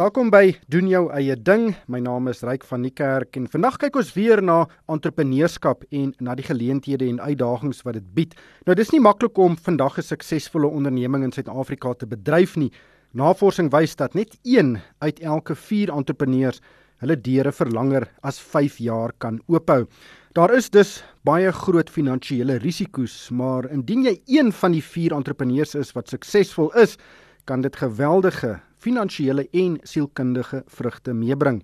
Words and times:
Welkom 0.00 0.30
by 0.32 0.54
doen 0.72 0.86
jou 0.88 1.00
eie 1.12 1.34
ding. 1.36 1.74
My 1.92 1.98
naam 2.00 2.30
is 2.30 2.38
Ryk 2.46 2.62
van 2.64 2.86
die 2.86 2.92
Kerk 2.96 3.36
en 3.36 3.48
vandag 3.52 3.74
kyk 3.82 3.98
ons 4.00 4.12
weer 4.14 4.40
na 4.40 4.62
entrepreneurskap 4.88 5.82
en 5.92 6.14
na 6.24 6.32
die 6.38 6.46
geleenthede 6.46 7.04
en 7.10 7.18
uitdagings 7.20 7.82
wat 7.84 7.98
dit 7.98 8.06
bied. 8.16 8.32
Nou 8.64 8.72
dis 8.78 8.94
nie 8.94 9.02
maklik 9.04 9.36
om 9.36 9.58
vandag 9.60 9.98
'n 9.98 10.06
suksesvolle 10.08 10.70
onderneming 10.70 11.24
in 11.24 11.32
Suid-Afrika 11.32 11.92
te 11.92 12.06
bedryf 12.06 12.56
nie. 12.56 12.70
Navorsing 13.12 13.68
wys 13.70 13.94
dat 13.96 14.14
net 14.14 14.38
1 14.42 14.80
uit 15.00 15.20
elke 15.20 15.54
4 15.54 15.92
entrepreneurs 15.92 16.62
hulle 17.00 17.16
deure 17.20 17.52
vir 17.52 17.68
langer 17.68 18.08
as 18.22 18.40
5 18.40 18.78
jaar 18.78 19.12
kan 19.18 19.42
oophou. 19.48 19.86
Daar 20.32 20.54
is 20.54 20.70
dus 20.70 21.04
baie 21.24 21.52
groot 21.52 21.90
finansiële 21.90 22.56
risiko's, 22.56 23.30
maar 23.30 23.68
indien 23.70 24.04
jy 24.04 24.22
een 24.26 24.52
van 24.52 24.72
die 24.72 24.82
4 24.82 25.12
entrepreneurs 25.12 25.74
is 25.74 25.92
wat 25.92 26.08
suksesvol 26.08 26.72
is, 26.72 26.96
kan 27.44 27.60
dit 27.60 27.76
geweldige 27.76 28.60
finansiële 28.80 29.46
en 29.52 29.78
sielkundige 29.82 30.62
vrugte 30.66 31.14
meebring. 31.14 31.62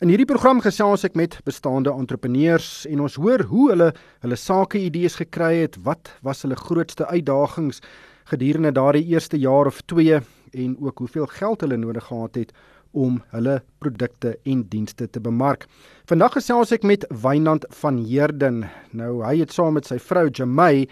In 0.00 0.08
hierdie 0.08 0.28
program 0.28 0.62
gesels 0.64 1.04
ek 1.04 1.16
met 1.18 1.34
bestaande 1.44 1.92
entrepreneurs 1.92 2.86
en 2.88 3.02
ons 3.04 3.18
hoor 3.20 3.42
hoe 3.50 3.66
hulle 3.72 3.88
hulle 4.24 4.38
sake 4.40 4.80
idees 4.80 5.18
gekry 5.20 5.58
het, 5.58 5.76
wat 5.84 6.08
was 6.24 6.40
hulle 6.46 6.56
grootste 6.56 7.04
uitdagings 7.10 7.82
gedurende 8.30 8.72
daardie 8.72 9.04
eerste 9.12 9.36
jaar 9.36 9.68
of 9.68 9.82
2 9.92 10.20
en 10.64 10.76
ook 10.80 11.04
hoeveel 11.04 11.26
geld 11.26 11.60
hulle 11.60 11.76
nodig 11.76 12.06
gehad 12.08 12.40
het 12.40 12.54
om 12.96 13.20
hulle 13.34 13.60
produkte 13.78 14.38
en 14.48 14.64
dienste 14.68 15.06
te 15.10 15.20
bemark. 15.20 15.66
Vandag 16.08 16.38
gesels 16.38 16.72
ek 16.74 16.86
met 16.86 17.04
Wynand 17.22 17.66
van 17.82 18.00
Heerden. 18.04 18.64
Nou 18.96 19.20
hy 19.24 19.36
het 19.42 19.52
saam 19.54 19.76
met 19.78 19.86
sy 19.86 20.00
vrou 20.02 20.28
Jamey 20.28 20.88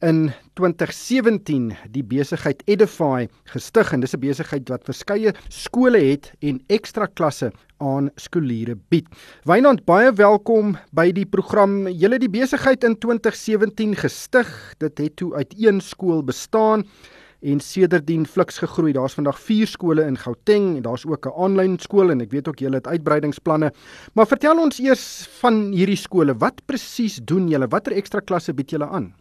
in 0.00 0.30
2017 0.56 1.74
die 1.92 2.02
besigheid 2.04 2.62
Edify 2.68 3.26
gestig 3.52 3.92
en 3.92 4.00
dis 4.00 4.14
'n 4.16 4.20
besigheid 4.20 4.68
wat 4.68 4.84
verskeie 4.84 5.32
skole 5.48 5.98
het 5.98 6.32
en 6.40 6.60
ekstra 6.68 7.06
klasse 7.06 7.52
aan 7.78 8.10
skooliere 8.16 8.76
bied. 8.88 9.06
Wynand, 9.44 9.84
baie 9.84 10.12
welkom 10.12 10.76
by 10.92 11.12
die 11.12 11.26
program. 11.26 11.88
Julle 11.88 12.18
die 12.18 12.28
besigheid 12.28 12.84
in 12.84 12.96
2017 12.98 13.94
gestig. 13.96 14.74
Dit 14.78 14.98
het 14.98 15.16
toe 15.16 15.34
uit 15.34 15.54
een 15.58 15.80
skool 15.80 16.22
bestaan 16.22 16.84
en 17.42 17.60
sedertdien 17.60 18.26
fliks 18.26 18.58
gegroei. 18.58 18.92
Daar's 18.92 19.14
vandag 19.14 19.40
4 19.40 19.66
skole 19.66 20.04
in 20.04 20.16
Gauteng 20.16 20.76
en 20.76 20.82
daar's 20.82 21.06
ook 21.06 21.26
'n 21.26 21.36
aanlyn 21.36 21.78
skool 21.78 22.10
en 22.10 22.20
ek 22.20 22.30
weet 22.30 22.48
ook 22.48 22.58
julle 22.58 22.76
het 22.76 22.86
uitbreidingsplanne. 22.86 23.72
Maar 24.14 24.26
vertel 24.26 24.58
ons 24.58 24.78
eers 24.78 25.28
van 25.40 25.72
hierdie 25.72 25.96
skole. 25.96 26.34
Wat 26.34 26.60
presies 26.66 27.20
doen 27.24 27.48
julle? 27.48 27.68
Watter 27.68 27.92
ekstra 27.92 28.20
klasse 28.20 28.54
bied 28.54 28.70
julle 28.70 28.86
aan? 28.86 29.14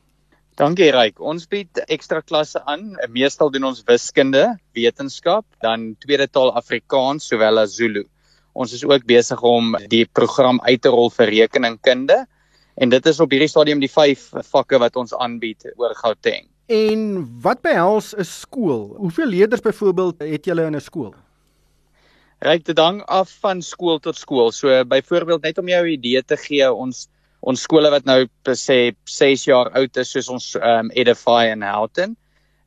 Dankie 0.59 0.89
Ryk. 0.91 1.21
Ons 1.23 1.45
bied 1.47 1.79
ekstra 1.87 2.19
klasse 2.19 2.59
aan. 2.67 2.97
Meestal 3.15 3.47
doen 3.53 3.69
ons 3.69 3.77
wiskunde, 3.87 4.41
wetenskap, 4.75 5.45
dan 5.63 5.93
tweede 6.03 6.25
taal 6.27 6.49
Afrikaans 6.51 7.29
sowel 7.31 7.61
as 7.61 7.77
Zulu. 7.77 8.01
Ons 8.59 8.73
is 8.75 8.83
ook 8.83 9.05
besig 9.07 9.39
om 9.39 9.77
die 9.87 10.03
program 10.03 10.59
uit 10.65 10.81
te 10.83 10.91
rol 10.91 11.07
vir 11.15 11.31
rekeningkunde 11.31 12.17
en 12.75 12.91
dit 12.91 13.07
is 13.07 13.21
op 13.23 13.31
hierdie 13.31 13.47
stadium 13.47 13.79
die 13.79 13.91
5 13.91 14.25
vakke 14.49 14.81
wat 14.83 14.99
ons 14.99 15.15
aanbied 15.15 15.63
oor 15.79 15.95
Gauteng. 15.95 16.49
En 16.67 17.23
wat 17.39 17.63
behels 17.63 18.11
'n 18.11 18.27
skool? 18.27 18.99
Hoeveel 18.99 19.31
leerders 19.31 19.63
byvoorbeeld 19.63 20.19
het 20.19 20.43
julle 20.43 20.67
in 20.67 20.75
'n 20.75 20.83
skool? 20.83 21.15
Ryk 22.43 22.65
dit 22.65 22.77
hang 22.77 22.99
af 23.07 23.31
van 23.39 23.61
skool 23.61 23.99
tot 23.99 24.17
skool. 24.17 24.51
So 24.51 24.83
byvoorbeeld 24.83 25.41
net 25.41 25.57
om 25.57 25.67
jou 25.67 25.85
'n 25.87 25.93
idee 25.95 26.21
te 26.21 26.35
gee, 26.35 26.67
ons 26.67 27.07
ons 27.41 27.61
skole 27.61 27.91
wat 27.93 28.07
nou 28.09 28.23
sê 28.57 28.79
6 29.07 29.45
jaar 29.47 29.71
oud 29.79 30.01
is 30.01 30.11
soos 30.15 30.29
ons 30.29 30.49
um 30.55 30.91
Edify 30.95 31.49
en 31.53 31.63
Houghton 31.63 32.17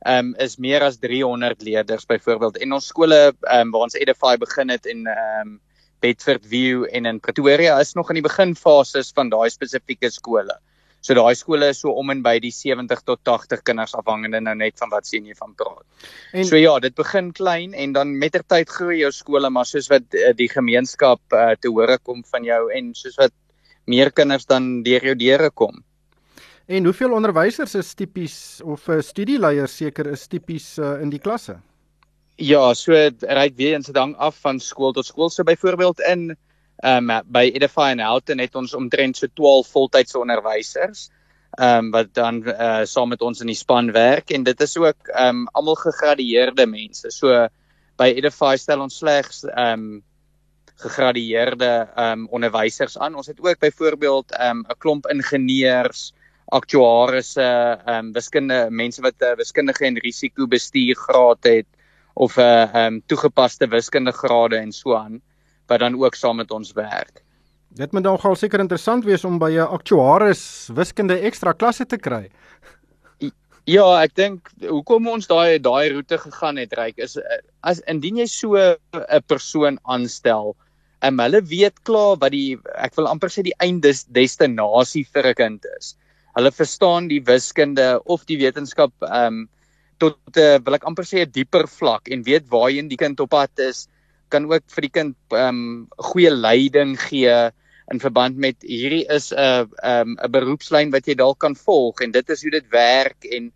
um 0.09 0.33
is 0.43 0.57
meer 0.59 0.83
as 0.83 0.97
300 0.99 1.61
leerders 1.63 2.07
byvoorbeeld 2.09 2.57
en 2.63 2.73
ons 2.79 2.89
skole 2.91 3.21
um 3.31 3.71
waar 3.75 3.87
ons 3.87 3.95
Edify 3.99 4.35
begin 4.41 4.73
het 4.73 4.89
in 4.89 5.07
um 5.07 5.59
Bedford 6.03 6.43
View 6.45 6.83
en 6.91 7.05
in 7.05 7.19
Pretoria 7.23 7.79
is 7.79 7.93
nog 7.95 8.09
in 8.11 8.19
die 8.19 8.25
beginfases 8.25 9.13
van 9.15 9.29
daai 9.31 9.47
spesifieke 9.53 10.09
skole. 10.11 10.57
So 11.03 11.15
daai 11.15 11.35
skole 11.35 11.69
is 11.71 11.79
so 11.83 11.93
om 11.99 12.11
en 12.11 12.21
by 12.23 12.37
die 12.43 12.51
70 12.51 13.03
tot 13.07 13.21
80 13.27 13.63
kinders 13.67 13.95
afhangende 13.95 14.39
nou 14.43 14.53
net 14.59 14.75
van 14.79 14.91
wat 14.91 15.07
sien 15.07 15.25
jy 15.27 15.35
van 15.39 15.55
praat. 15.59 15.83
En, 16.31 16.43
so 16.47 16.59
ja, 16.59 16.77
dit 16.83 16.95
begin 16.95 17.31
klein 17.35 17.75
en 17.75 17.95
dan 17.95 18.13
mettertyd 18.19 18.71
groei 18.71 19.01
jou 19.01 19.11
skole 19.15 19.51
maar 19.51 19.67
soos 19.67 19.87
wat 19.91 20.15
uh, 20.19 20.31
die 20.35 20.49
gemeenskap 20.51 21.35
uh, 21.35 21.53
te 21.59 21.71
hore 21.71 21.97
kom 22.03 22.23
van 22.31 22.47
jou 22.47 22.61
en 22.75 22.91
soos 22.99 23.15
wat 23.19 23.35
meer 23.85 24.11
kinders 24.11 24.45
dan 24.45 24.83
deur 24.83 25.03
jou 25.03 25.15
deure 25.15 25.49
kom. 25.51 25.83
En 26.67 26.85
hoeveel 26.87 27.11
onderwysers 27.11 27.75
is 27.75 27.93
tipies 27.93 28.61
of 28.63 28.87
uh, 28.87 29.01
studieleier 29.03 29.67
seker 29.67 30.07
is 30.13 30.27
tipies 30.31 30.77
uh, 30.79 30.95
in 31.03 31.09
die 31.11 31.19
klasse? 31.19 31.57
Ja, 32.39 32.73
so 32.73 32.95
ryk 32.95 33.57
weer 33.59 33.75
eens 33.75 33.91
dan 33.93 34.15
af 34.15 34.39
van 34.41 34.59
skool 34.59 34.93
tot 34.95 35.05
skool. 35.05 35.29
So 35.29 35.43
byvoorbeeld 35.43 35.99
in 36.07 36.35
ehm 36.83 37.09
um, 37.09 37.21
by 37.31 37.51
Edify 37.53 37.91
and 37.93 38.01
Houghton 38.01 38.39
het 38.39 38.55
ons 38.55 38.73
omtrent 38.73 39.17
so 39.17 39.27
12 39.27 39.67
voltydse 39.71 40.19
onderwysers 40.19 41.09
ehm 41.59 41.85
um, 41.85 41.91
wat 41.91 42.13
dan 42.13 42.41
uh, 42.49 42.81
saam 42.83 43.09
met 43.09 43.21
ons 43.21 43.41
in 43.41 43.47
die 43.47 43.55
span 43.55 43.91
werk 43.93 44.31
en 44.31 44.43
dit 44.43 44.61
is 44.61 44.77
ook 44.77 45.11
ehm 45.13 45.43
um, 45.43 45.47
almal 45.53 45.75
gegradueerde 45.75 46.65
mense. 46.65 47.11
So 47.11 47.47
by 47.97 48.09
Edify 48.15 48.55
stel 48.57 48.81
ons 48.81 48.97
slegs 48.97 49.43
ehm 49.51 49.73
um, 49.73 50.03
gegradueerde 50.75 51.87
ehm 51.95 52.19
um, 52.19 52.27
onderwysers 52.29 52.97
aan. 52.97 53.15
Ons 53.15 53.27
het 53.27 53.39
ook 53.39 53.59
byvoorbeeld 53.59 54.31
ehm 54.31 54.57
um, 54.57 54.65
'n 54.67 54.77
klomp 54.77 55.07
ingenieurs, 55.07 56.13
aktuarisse, 56.45 57.79
ehm 57.85 58.05
um, 58.05 58.11
wiskunde 58.13 58.67
mense 58.69 59.01
wat 59.01 59.13
'n 59.19 59.23
uh, 59.23 59.35
wiskundige 59.35 59.85
en 59.85 59.97
risikobestuur 59.97 60.95
graad 60.95 61.43
het 61.43 61.67
of 62.13 62.37
'n 62.37 62.39
uh, 62.39 62.61
ehm 62.61 62.93
um, 62.93 63.01
toegepaste 63.05 63.67
wiskunde 63.67 64.11
grade 64.11 64.55
en 64.55 64.71
so 64.71 64.95
aan 64.95 65.21
wat 65.67 65.79
dan 65.79 66.03
ook 66.03 66.15
saam 66.15 66.35
met 66.35 66.51
ons 66.51 66.71
werk. 66.71 67.23
Dit 67.67 67.91
moet 67.91 68.03
dan 68.03 68.19
gou 68.19 68.35
seker 68.35 68.59
interessant 68.59 69.05
wees 69.05 69.23
om 69.23 69.39
by 69.39 69.51
'n 69.51 69.67
aktuaris 69.67 70.69
wiskunde 70.73 71.19
ekstra 71.19 71.51
klasse 71.51 71.85
te 71.85 71.97
kry. 71.97 72.29
Ja, 73.63 74.03
ek 74.03 74.15
dink 74.15 74.49
hoekom 74.67 75.07
ons 75.07 75.27
daai 75.27 75.59
daai 75.59 75.93
roete 75.93 76.17
gegaan 76.17 76.57
het, 76.59 76.73
Ryk, 76.75 76.97
is 76.97 77.15
eh, 77.15 77.37
as 77.63 77.79
indien 77.87 78.17
jy 78.17 78.25
so 78.27 78.55
'n 78.57 79.21
persoon 79.27 79.79
aanstel, 79.83 80.55
um, 81.07 81.19
hulle 81.19 81.41
weet 81.49 81.81
klaar 81.87 82.17
wat 82.21 82.33
die 82.35 82.57
ek 82.75 82.95
wil 82.97 83.09
amper 83.11 83.31
sê 83.33 83.43
die 83.45 83.57
einddestinasie 83.63 85.05
vir 85.13 85.31
'n 85.31 85.39
kind 85.39 85.65
is. 85.77 85.95
Hulle 86.37 86.51
verstaan 86.51 87.09
die 87.11 87.21
wiskunde 87.21 88.01
of 88.05 88.25
die 88.25 88.39
wetenskap 88.41 88.93
um, 89.09 89.47
tot 89.99 90.17
uh, 90.37 90.57
wil 90.65 90.77
ek 90.79 90.87
amper 90.89 91.05
sê 91.05 91.25
'n 91.25 91.31
dieper 91.31 91.67
vlak 91.67 92.09
en 92.09 92.23
weet 92.23 92.47
waarheen 92.49 92.89
die 92.89 92.99
kind 92.99 93.19
op 93.19 93.29
pad 93.29 93.51
is, 93.59 93.87
kan 94.29 94.47
ook 94.49 94.63
vir 94.75 94.87
die 94.87 94.95
kind 94.99 95.15
um, 95.31 95.87
goeie 96.11 96.31
leiding 96.31 96.97
gee 96.97 97.51
in 97.91 97.99
verband 97.99 98.37
met 98.37 98.55
hierdie 98.63 99.05
is 99.11 99.31
'n 99.31 99.37
uh, 99.37 99.65
um, 99.83 100.17
'n 100.17 100.31
beroepslyn 100.31 100.91
wat 100.91 101.07
jy 101.07 101.15
dalk 101.15 101.39
kan 101.39 101.55
volg 101.55 102.01
en 102.01 102.11
dit 102.11 102.29
is 102.29 102.41
hoe 102.41 102.51
dit 102.51 102.67
werk 102.71 103.25
en 103.25 103.51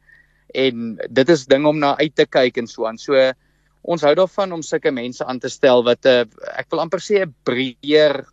en 0.56 1.00
dit 1.10 1.30
is 1.30 1.46
ding 1.46 1.66
om 1.66 1.80
na 1.80 1.98
uit 1.98 2.16
te 2.16 2.26
kyk 2.26 2.58
en 2.58 2.68
so 2.68 2.86
aan. 2.88 2.98
So 2.98 3.14
ons 3.82 4.02
hou 4.02 4.14
daarvan 4.16 4.54
om 4.54 4.64
sulke 4.64 4.92
mense 4.92 5.26
aan 5.26 5.40
te 5.40 5.50
stel 5.50 5.84
wat 5.84 6.06
'n 6.06 6.10
uh, 6.10 6.20
eh, 6.22 6.60
ek 6.64 6.72
wil 6.72 6.80
amper 6.80 7.00
sê 7.00 7.26
'n 7.26 7.34
breër 7.44 8.26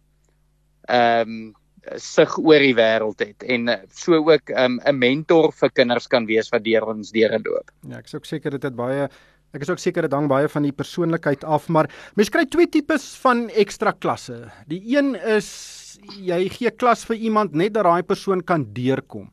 ehm 0.88 1.28
um, 1.28 1.54
sig 2.00 2.38
oor 2.38 2.62
die 2.64 2.74
wêreld 2.74 3.20
het 3.20 3.42
en 3.44 3.68
uh, 3.68 3.76
so 3.92 4.16
ook 4.16 4.50
'n 4.50 4.80
um, 4.80 4.98
mentor 4.98 5.52
vir 5.52 5.70
kinders 5.70 6.06
kan 6.06 6.26
wees 6.26 6.48
wat 6.48 6.64
deur 6.64 6.84
ons 6.88 7.12
deure 7.12 7.40
loop. 7.44 7.70
Ja, 7.88 7.98
ek 7.98 8.06
is 8.06 8.14
ook 8.14 8.26
seker 8.26 8.50
dit 8.50 8.62
het 8.62 8.76
baie 8.76 9.08
ek 9.54 9.62
is 9.62 9.70
ook 9.70 9.78
seker 9.78 10.02
dit 10.02 10.12
hang 10.12 10.28
baie 10.28 10.48
van 10.48 10.62
die 10.66 10.74
persoonlikheid 10.74 11.44
af, 11.44 11.68
maar 11.68 11.90
mens 12.18 12.32
kry 12.32 12.44
twee 12.50 12.66
tipes 12.66 13.14
van 13.22 13.46
ekstra 13.50 13.92
klasse. 13.92 14.50
Die 14.66 14.82
een 14.96 15.14
is 15.14 15.98
jy 16.18 16.48
gee 16.50 16.70
klas 16.74 17.04
vir 17.06 17.16
iemand 17.16 17.54
net 17.54 17.74
dat 17.74 17.86
daai 17.86 18.02
persoon 18.02 18.42
kan 18.42 18.66
deurkom. 18.74 19.30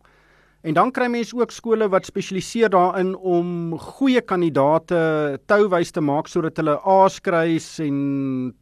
En 0.61 0.75
dan 0.77 0.91
kry 0.93 1.07
mense 1.09 1.33
ook 1.33 1.51
skole 1.51 1.87
wat 1.89 2.05
spesialiseer 2.05 2.69
daarin 2.69 3.15
om 3.15 3.73
goeie 3.81 4.21
kandidate 4.21 4.97
touwys 5.49 5.89
te 5.91 6.03
maak 6.05 6.29
sodat 6.29 6.61
hulle 6.61 6.75
A's 6.85 7.17
kry 7.25 7.57
en 7.81 7.97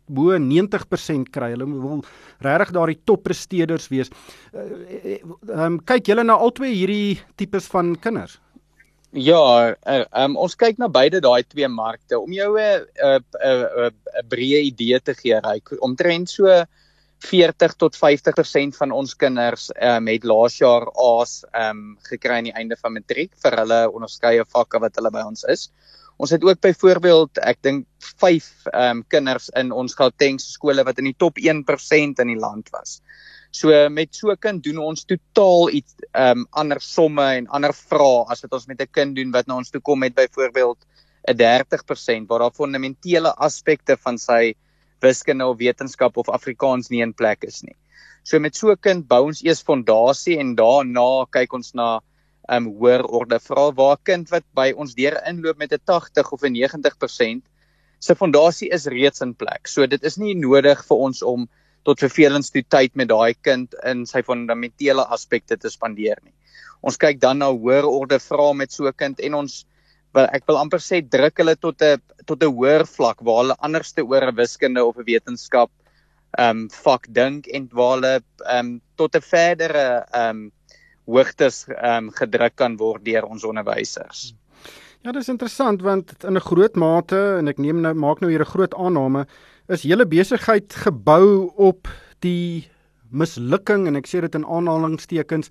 bo 0.08 0.38
90% 0.40 1.28
kry. 1.36 1.52
Hulle 1.58 1.68
wil 1.68 2.06
regtig 2.46 2.72
daardie 2.78 3.00
toppresteerders 3.04 3.90
wees. 3.92 4.12
Ehm 4.56 5.66
um, 5.66 5.80
kyk 5.84 6.08
julle 6.08 6.24
na 6.24 6.40
albei 6.40 6.72
hierdie 6.72 7.20
tipes 7.36 7.68
van 7.68 7.98
kinders? 8.00 8.40
Ja, 9.12 9.76
ehm 9.84 10.08
um, 10.24 10.38
ons 10.38 10.56
kyk 10.56 10.80
na 10.80 10.88
beide 10.88 11.20
daai 11.20 11.44
twee 11.44 11.68
markte 11.68 12.20
om 12.20 12.32
jou 12.32 12.56
'n 12.56 12.86
'n 13.04 13.24
'n 13.44 14.28
breë 14.32 14.64
idee 14.72 15.00
te 15.00 15.14
gee, 15.14 15.36
ryk 15.36 15.76
omtrent 15.82 16.30
so 16.30 16.64
40 17.20 17.74
tot 17.76 17.98
50% 17.98 18.78
van 18.80 18.92
ons 18.96 19.16
kinders 19.20 19.70
ehm 19.76 20.08
um, 20.08 20.08
het 20.08 20.24
laas 20.24 20.58
jaar 20.58 20.88
A's 20.96 21.44
ehm 21.52 21.70
um, 21.70 21.98
gekry 22.08 22.38
aan 22.38 22.48
die 22.48 22.56
einde 22.56 22.78
van 22.80 22.94
matriek 22.96 23.34
vir 23.44 23.58
hulle 23.60 23.80
onderskeie 23.92 24.46
vakke 24.46 24.80
wat 24.80 24.96
hulle 24.96 25.12
by 25.12 25.26
ons 25.28 25.44
is. 25.44 25.70
Ons 26.20 26.32
het 26.36 26.44
ook 26.44 26.60
byvoorbeeld, 26.60 27.40
ek 27.44 27.60
dink 27.64 27.88
5 28.24 28.48
ehm 28.72 29.00
um, 29.00 29.04
kinders 29.08 29.50
in 29.60 29.72
ons 29.72 29.96
Gauteng 29.96 30.40
skole 30.40 30.84
wat 30.88 31.00
in 31.00 31.12
die 31.12 31.18
top 31.18 31.40
1% 31.40 32.24
in 32.24 32.32
die 32.34 32.40
land 32.40 32.72
was. 32.72 33.02
So 33.52 33.90
met 33.90 34.16
so 34.16 34.32
'n 34.32 34.38
kind 34.38 34.64
doen 34.64 34.78
ons 34.78 35.04
totaal 35.04 35.70
iets 35.70 35.96
ehm 36.14 36.40
um, 36.40 36.48
ander 36.52 36.80
somme 36.80 37.28
en 37.36 37.48
ander 37.48 37.74
vrae 37.74 38.26
as 38.32 38.42
wat 38.42 38.54
ons 38.54 38.68
met 38.68 38.82
'n 38.82 38.92
kind 38.92 39.16
doen 39.16 39.32
wat 39.32 39.48
na 39.48 39.58
ons 39.58 39.70
toe 39.70 39.82
kom 39.82 40.00
met 40.00 40.16
byvoorbeeld 40.16 40.78
'n 41.28 41.36
30% 41.38 42.28
waar 42.28 42.40
daar 42.40 42.56
fundamentele 42.56 43.36
aspekte 43.36 43.98
van 43.98 44.18
sy 44.18 44.56
wiskunde 45.02 45.46
of 45.46 45.60
wetenskap 45.60 46.18
of 46.18 46.28
Afrikaans 46.28 46.90
nie 46.90 47.02
in 47.02 47.14
plek 47.14 47.44
is 47.44 47.64
nie. 47.64 47.76
So 48.24 48.40
met 48.40 48.56
so 48.56 48.72
'n 48.72 48.78
kind 48.78 49.08
bou 49.08 49.26
ons 49.28 49.44
eers 49.44 49.64
fondasie 49.64 50.40
en 50.40 50.56
daarna 50.56 51.26
kyk 51.32 51.54
ons 51.54 51.74
na 51.74 52.00
um 52.50 52.66
hoër 52.80 53.06
orde 53.06 53.40
vra 53.40 53.72
waar 53.72 53.98
'n 53.98 54.04
kind 54.04 54.32
wat 54.32 54.46
by 54.54 54.74
ons 54.76 54.96
deure 54.96 55.22
inloop 55.30 55.58
met 55.58 55.74
'n 55.74 55.80
80 55.86 56.32
of 56.32 56.44
'n 56.44 56.54
90% 56.54 57.44
se 58.00 58.16
fondasie 58.16 58.70
is 58.72 58.88
reeds 58.88 59.22
in 59.22 59.34
plek. 59.34 59.68
So 59.68 59.86
dit 59.86 60.04
is 60.04 60.18
nie 60.18 60.34
nodig 60.34 60.84
vir 60.88 60.98
ons 60.98 61.22
om 61.22 61.48
tot 61.86 62.00
vervelings 62.00 62.52
toe 62.52 62.64
tyd 62.64 62.96
met 62.96 63.10
daai 63.10 63.34
kind 63.42 63.74
in 63.86 64.06
sy 64.06 64.22
fundamentele 64.22 65.06
aspekte 65.16 65.58
te 65.58 65.70
spandeer 65.70 66.18
nie. 66.24 66.34
Ons 66.82 66.98
kyk 66.98 67.20
dan 67.20 67.40
na 67.40 67.52
hoër 67.52 67.86
orde 67.86 68.20
vrae 68.20 68.54
met 68.56 68.72
so 68.72 68.88
'n 68.88 68.94
kind 68.94 69.20
en 69.20 69.34
ons 69.34 69.66
wil 70.14 70.28
ek 70.34 70.48
wil 70.50 70.58
amper 70.58 70.82
sê 70.82 71.02
druk 71.02 71.38
hulle 71.42 71.56
tot 71.56 71.82
'n 71.82 72.02
tot 72.26 72.44
'n 72.44 72.54
hoër 72.54 72.86
vlak 72.86 73.22
waar 73.22 73.44
hulle 73.44 73.58
anderste 73.60 74.02
oor 74.02 74.24
'n 74.28 74.36
wiskunde 74.36 74.84
of 74.86 74.98
'n 74.98 75.06
wetenskap 75.06 75.72
ehm 76.38 76.50
um, 76.50 76.70
vak 76.70 77.08
dink 77.10 77.48
en 77.48 77.70
waar 77.72 77.96
hulle 77.96 78.16
ehm 78.46 78.60
um, 78.60 78.82
tot 78.96 79.16
'n 79.16 79.22
verdere 79.22 80.06
ehm 80.14 80.30
um, 80.30 80.52
hoogtes 81.06 81.68
ehm 81.68 82.10
um, 82.10 82.12
gedruk 82.12 82.56
kan 82.56 82.78
word 82.78 83.06
deur 83.06 83.26
ons 83.26 83.44
onderwysers. 83.44 84.34
Ja, 85.02 85.12
dis 85.12 85.30
interessant 85.30 85.82
want 85.82 86.24
in 86.24 86.36
'n 86.36 86.48
groot 86.50 86.76
mate 86.76 87.38
en 87.40 87.48
ek 87.48 87.58
neem 87.58 87.82
nou 87.82 87.94
maak 87.94 88.20
nou 88.20 88.30
hier 88.30 88.42
'n 88.42 88.54
groot 88.54 88.74
aanname 88.74 89.26
is 89.68 89.84
hele 89.84 90.06
besigheid 90.06 90.74
gebou 90.74 91.54
op 91.56 91.88
die 92.20 92.70
mislukking 93.12 93.88
en 93.88 93.96
ek 93.96 94.08
sê 94.08 94.22
dit 94.22 94.36
in 94.36 94.46
aanhalingstekens 94.46 95.50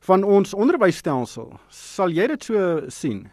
van 0.00 0.24
ons 0.24 0.54
onderwysstelsel. 0.54 1.58
Sal 1.68 2.10
jy 2.10 2.26
dit 2.26 2.44
so 2.44 2.82
sien? 2.88 3.28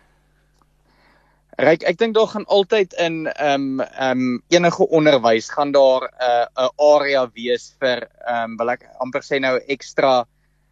Ryk, 1.56 1.86
ek 1.88 2.00
dink 2.02 2.16
daar 2.18 2.28
gaan 2.28 2.44
altyd 2.52 2.94
in 3.00 3.30
ehm 3.32 3.80
um, 3.80 3.84
ehm 3.86 4.24
um, 4.28 4.40
enige 4.52 4.88
onderwys 4.92 5.48
gaan 5.50 5.72
daar 5.72 6.04
'n 6.04 6.26
uh, 6.28 6.68
'n 6.68 6.72
area 6.84 7.22
wees 7.32 7.72
vir 7.80 8.04
ehm 8.28 8.52
um, 8.52 8.58
wil 8.60 8.70
ek 8.74 8.84
amper 9.00 9.24
sê 9.24 9.40
nou 9.40 9.56
ekstra 9.68 10.26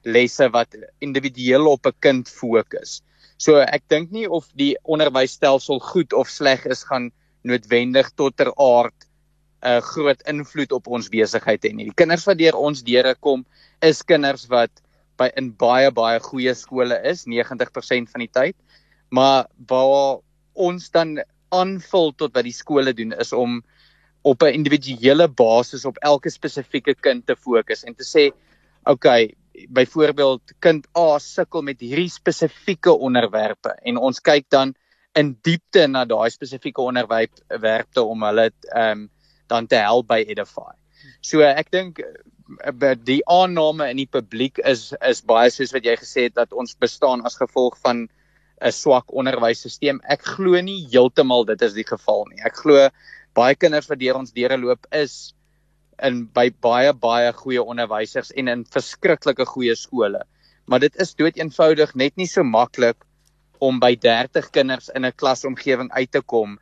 lesse 0.04 0.50
wat 0.52 0.76
individueel 1.00 1.68
op 1.72 1.88
'n 1.88 1.96
kind 2.00 2.28
fokus. 2.30 3.02
So 3.38 3.60
ek 3.60 3.84
dink 3.88 4.12
nie 4.12 4.28
of 4.28 4.50
die 4.56 4.76
onderwysstelsel 4.84 5.80
goed 5.80 6.14
of 6.14 6.28
sleg 6.28 6.66
is 6.66 6.84
gaan 6.84 7.12
noodwendig 7.44 8.12
tot 8.16 8.36
ter 8.36 8.52
aard 8.58 9.08
'n 9.64 9.78
uh, 9.78 9.82
groot 9.82 10.22
invloed 10.28 10.72
op 10.72 10.88
ons 10.88 11.08
besigheid 11.08 11.64
hê 11.64 11.72
nie. 11.72 11.86
Die 11.86 11.96
kinders 11.96 12.28
wat 12.28 12.38
deur 12.38 12.60
ons 12.60 12.84
deure 12.84 13.16
kom 13.16 13.46
is 13.82 14.04
kinders 14.04 14.48
wat 14.48 14.84
by 15.18 15.32
in 15.38 15.56
baie 15.56 15.92
baie 15.92 16.20
goeie 16.20 16.54
skole 16.54 17.00
is 17.08 17.24
90% 17.26 18.12
van 18.12 18.20
die 18.20 18.34
tyd. 18.34 18.56
Maar 19.10 19.48
waar 19.68 20.20
ons 20.54 20.90
dan 20.92 21.18
aanvul 21.54 22.14
tot 22.18 22.34
wat 22.34 22.44
die 22.44 22.56
skole 22.56 22.94
doen 22.94 23.14
is 23.14 23.34
om 23.34 23.62
op 24.24 24.44
'n 24.44 24.56
individuele 24.56 25.28
basis 25.28 25.86
op 25.86 25.98
elke 26.02 26.30
spesifieke 26.30 26.96
kind 26.96 27.26
te 27.28 27.36
fokus 27.36 27.84
en 27.84 27.96
te 27.96 28.04
sê 28.04 28.32
okay 28.86 29.36
byvoorbeeld 29.70 30.42
kind 30.60 30.88
A 30.98 31.20
sukkel 31.20 31.62
met 31.62 31.80
hierdie 31.80 32.10
spesifieke 32.10 32.92
onderwerpe 32.92 33.76
en 33.84 33.98
ons 33.98 34.20
kyk 34.20 34.50
dan 34.50 34.74
in 35.16 35.36
diepte 35.46 35.88
na 35.88 36.06
daai 36.06 36.30
spesifieke 36.34 36.82
onderwerpe 36.82 38.02
om 38.02 38.24
hulle 38.24 38.50
ehm 38.74 38.92
um, 38.92 39.10
dan 39.48 39.68
te 39.68 39.76
help 39.76 40.08
by 40.08 40.24
Edify. 40.24 40.72
So 41.22 41.44
ek 41.44 41.70
dink 41.72 42.00
eh, 42.00 42.96
die 42.96 43.20
aanname 43.30 43.90
in 43.92 44.00
die 44.00 44.10
publiek 44.10 44.58
is 44.58 44.94
is 45.02 45.22
baie 45.22 45.52
soos 45.52 45.74
wat 45.76 45.86
jy 45.86 45.96
gesê 46.00 46.28
het 46.30 46.36
dat 46.40 46.54
ons 46.54 46.78
bestaan 46.80 47.22
as 47.28 47.38
gevolg 47.38 47.78
van 47.84 48.08
'n 48.62 48.72
swak 48.72 49.14
onderwysstelsel. 49.14 50.00
Ek 50.04 50.22
glo 50.36 50.60
nie 50.62 50.86
heeltemal 50.92 51.46
dit 51.46 51.62
is 51.62 51.74
die 51.74 51.88
geval 51.88 52.26
nie. 52.30 52.42
Ek 52.46 52.56
glo 52.56 52.90
baie 53.34 53.56
kinders 53.56 53.90
wat 53.90 54.00
deur 54.00 54.20
ons 54.20 54.32
deure 54.32 54.58
loop 54.58 54.86
is 54.92 55.34
in 56.02 56.26
by 56.26 56.50
baie 56.62 56.94
baie 56.94 57.32
goeie 57.34 57.64
onderwysers 57.64 58.32
en 58.32 58.48
in 58.48 58.66
verskriklike 58.66 59.46
goeie 59.46 59.76
skole. 59.76 60.22
Maar 60.66 60.80
dit 60.80 60.96
is 61.02 61.16
dood 61.16 61.38
eenvoudig 61.38 61.96
net 61.96 62.16
nie 62.18 62.28
so 62.28 62.44
maklik 62.44 62.98
om 63.60 63.80
by 63.80 63.96
30 63.96 64.52
kinders 64.52 64.90
in 64.96 65.06
'n 65.06 65.12
klasomgewing 65.12 65.92
uit 65.92 66.12
te 66.12 66.22
kom 66.22 66.60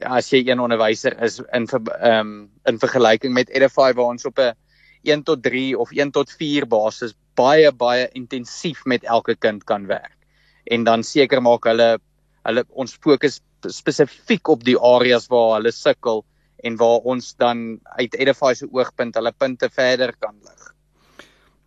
as 0.00 0.32
jy 0.32 0.42
een 0.48 0.60
onderwyser 0.60 1.16
is 1.22 1.40
in 1.52 1.66
ehm 1.66 2.20
um, 2.20 2.50
in 2.66 2.78
vergelyking 2.78 3.34
met 3.34 3.50
Edify 3.50 3.92
waar 3.92 4.12
ons 4.14 4.26
op 4.26 4.38
'n 4.38 4.54
1 5.02 5.22
tot 5.22 5.42
3 5.42 5.78
of 5.78 5.92
1 5.92 6.10
tot 6.10 6.30
4 6.30 6.66
basis 6.66 7.14
baie 7.34 7.72
baie 7.72 8.08
intensief 8.12 8.84
met 8.84 9.04
elke 9.04 9.34
kind 9.34 9.64
kan 9.64 9.86
werk 9.86 10.21
en 10.64 10.84
dan 10.84 11.02
seker 11.02 11.42
maak 11.42 11.66
hulle 11.68 11.96
hulle 12.42 12.64
ons 12.70 12.94
fokus 13.04 13.40
spesifiek 13.70 14.48
op 14.50 14.64
die 14.66 14.76
areas 14.78 15.28
waar 15.30 15.56
hulle 15.56 15.72
sukkel 15.74 16.24
en 16.66 16.76
waar 16.78 17.06
ons 17.06 17.34
dan 17.38 17.78
uit 17.98 18.14
Edify 18.18 18.52
se 18.54 18.66
oogpunt 18.70 19.14
hulle 19.18 19.32
punte 19.38 19.68
verder 19.70 20.14
kan 20.18 20.34
lig. 20.42 20.72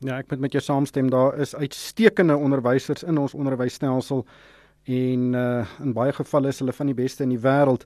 Ja, 0.04 0.20
ek 0.20 0.30
moet 0.32 0.44
met 0.44 0.56
jou 0.56 0.64
saamstem, 0.64 1.10
daar 1.10 1.38
is 1.40 1.56
uitstekende 1.56 2.36
onderwysers 2.38 3.04
in 3.08 3.18
ons 3.18 3.34
onderwysstelsel 3.34 4.26
en 4.86 5.34
uh, 5.34 5.66
in 5.82 5.94
baie 5.98 6.14
gevalle 6.14 6.52
is 6.54 6.60
hulle 6.62 6.74
van 6.78 6.90
die 6.92 6.98
beste 6.98 7.26
in 7.26 7.32
die 7.34 7.42
wêreld. 7.42 7.86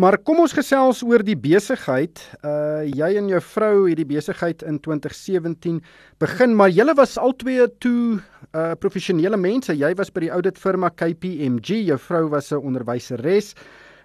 Maar 0.00 0.18
kom 0.26 0.40
ons 0.42 0.54
gesels 0.56 1.02
oor 1.06 1.22
die 1.26 1.38
besigheid. 1.38 2.22
Uh 2.46 2.82
jy 2.90 3.10
en 3.20 3.28
jou 3.30 3.40
vrou 3.52 3.74
het 3.86 4.00
die 4.00 4.08
besigheid 4.08 4.64
in 4.66 4.80
2017 4.82 5.78
begin, 6.22 6.56
maar 6.56 6.72
julle 6.74 6.94
was 6.98 7.18
albei 7.20 7.68
toe 7.78 8.18
uh 8.50 8.72
professionele 8.82 9.38
mense. 9.38 9.76
Jy 9.76 9.92
was 9.98 10.10
by 10.10 10.26
die 10.26 10.32
audit 10.34 10.58
firma 10.58 10.90
KPMG, 10.90 11.84
jou 11.86 11.98
vrou 11.98 12.28
was 12.34 12.50
'n 12.52 12.58
onderwyseres. 12.58 13.54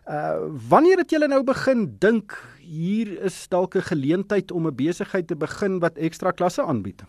Uh 0.06 0.46
wanneer 0.70 1.02
het 1.02 1.10
julle 1.10 1.28
nou 1.28 1.42
begin 1.44 1.98
dink 2.00 2.38
hier 2.62 3.10
is 3.26 3.48
dalk 3.50 3.76
'n 3.76 3.90
geleentheid 3.90 4.52
om 4.52 4.68
'n 4.68 4.76
besigheid 4.76 5.28
te 5.28 5.36
begin 5.36 5.80
wat 5.80 5.98
ekstra 5.98 6.32
klasse 6.32 6.62
aanbied? 6.62 7.02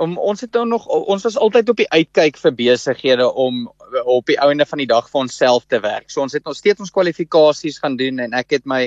Om 0.00 0.16
ons 0.18 0.40
het 0.40 0.56
nou 0.56 0.64
nog 0.68 0.86
ons 0.88 1.24
was 1.26 1.36
altyd 1.36 1.68
op 1.72 1.80
die 1.80 1.90
uitkyk 1.92 2.38
vir 2.40 2.54
besighede 2.56 3.26
om 3.44 3.66
op 4.08 4.30
die 4.30 4.38
ouene 4.40 4.64
van 4.66 4.80
die 4.80 4.88
dag 4.88 5.08
vir 5.10 5.20
onsself 5.26 5.66
te 5.68 5.80
werk. 5.84 6.08
So 6.08 6.22
ons 6.24 6.36
het 6.36 6.46
nog 6.48 6.56
steeds 6.56 6.80
ons 6.80 6.94
kwalifikasies 6.94 7.80
gaan 7.82 7.98
doen 8.00 8.22
en 8.24 8.36
ek 8.36 8.56
het 8.56 8.68
my 8.68 8.86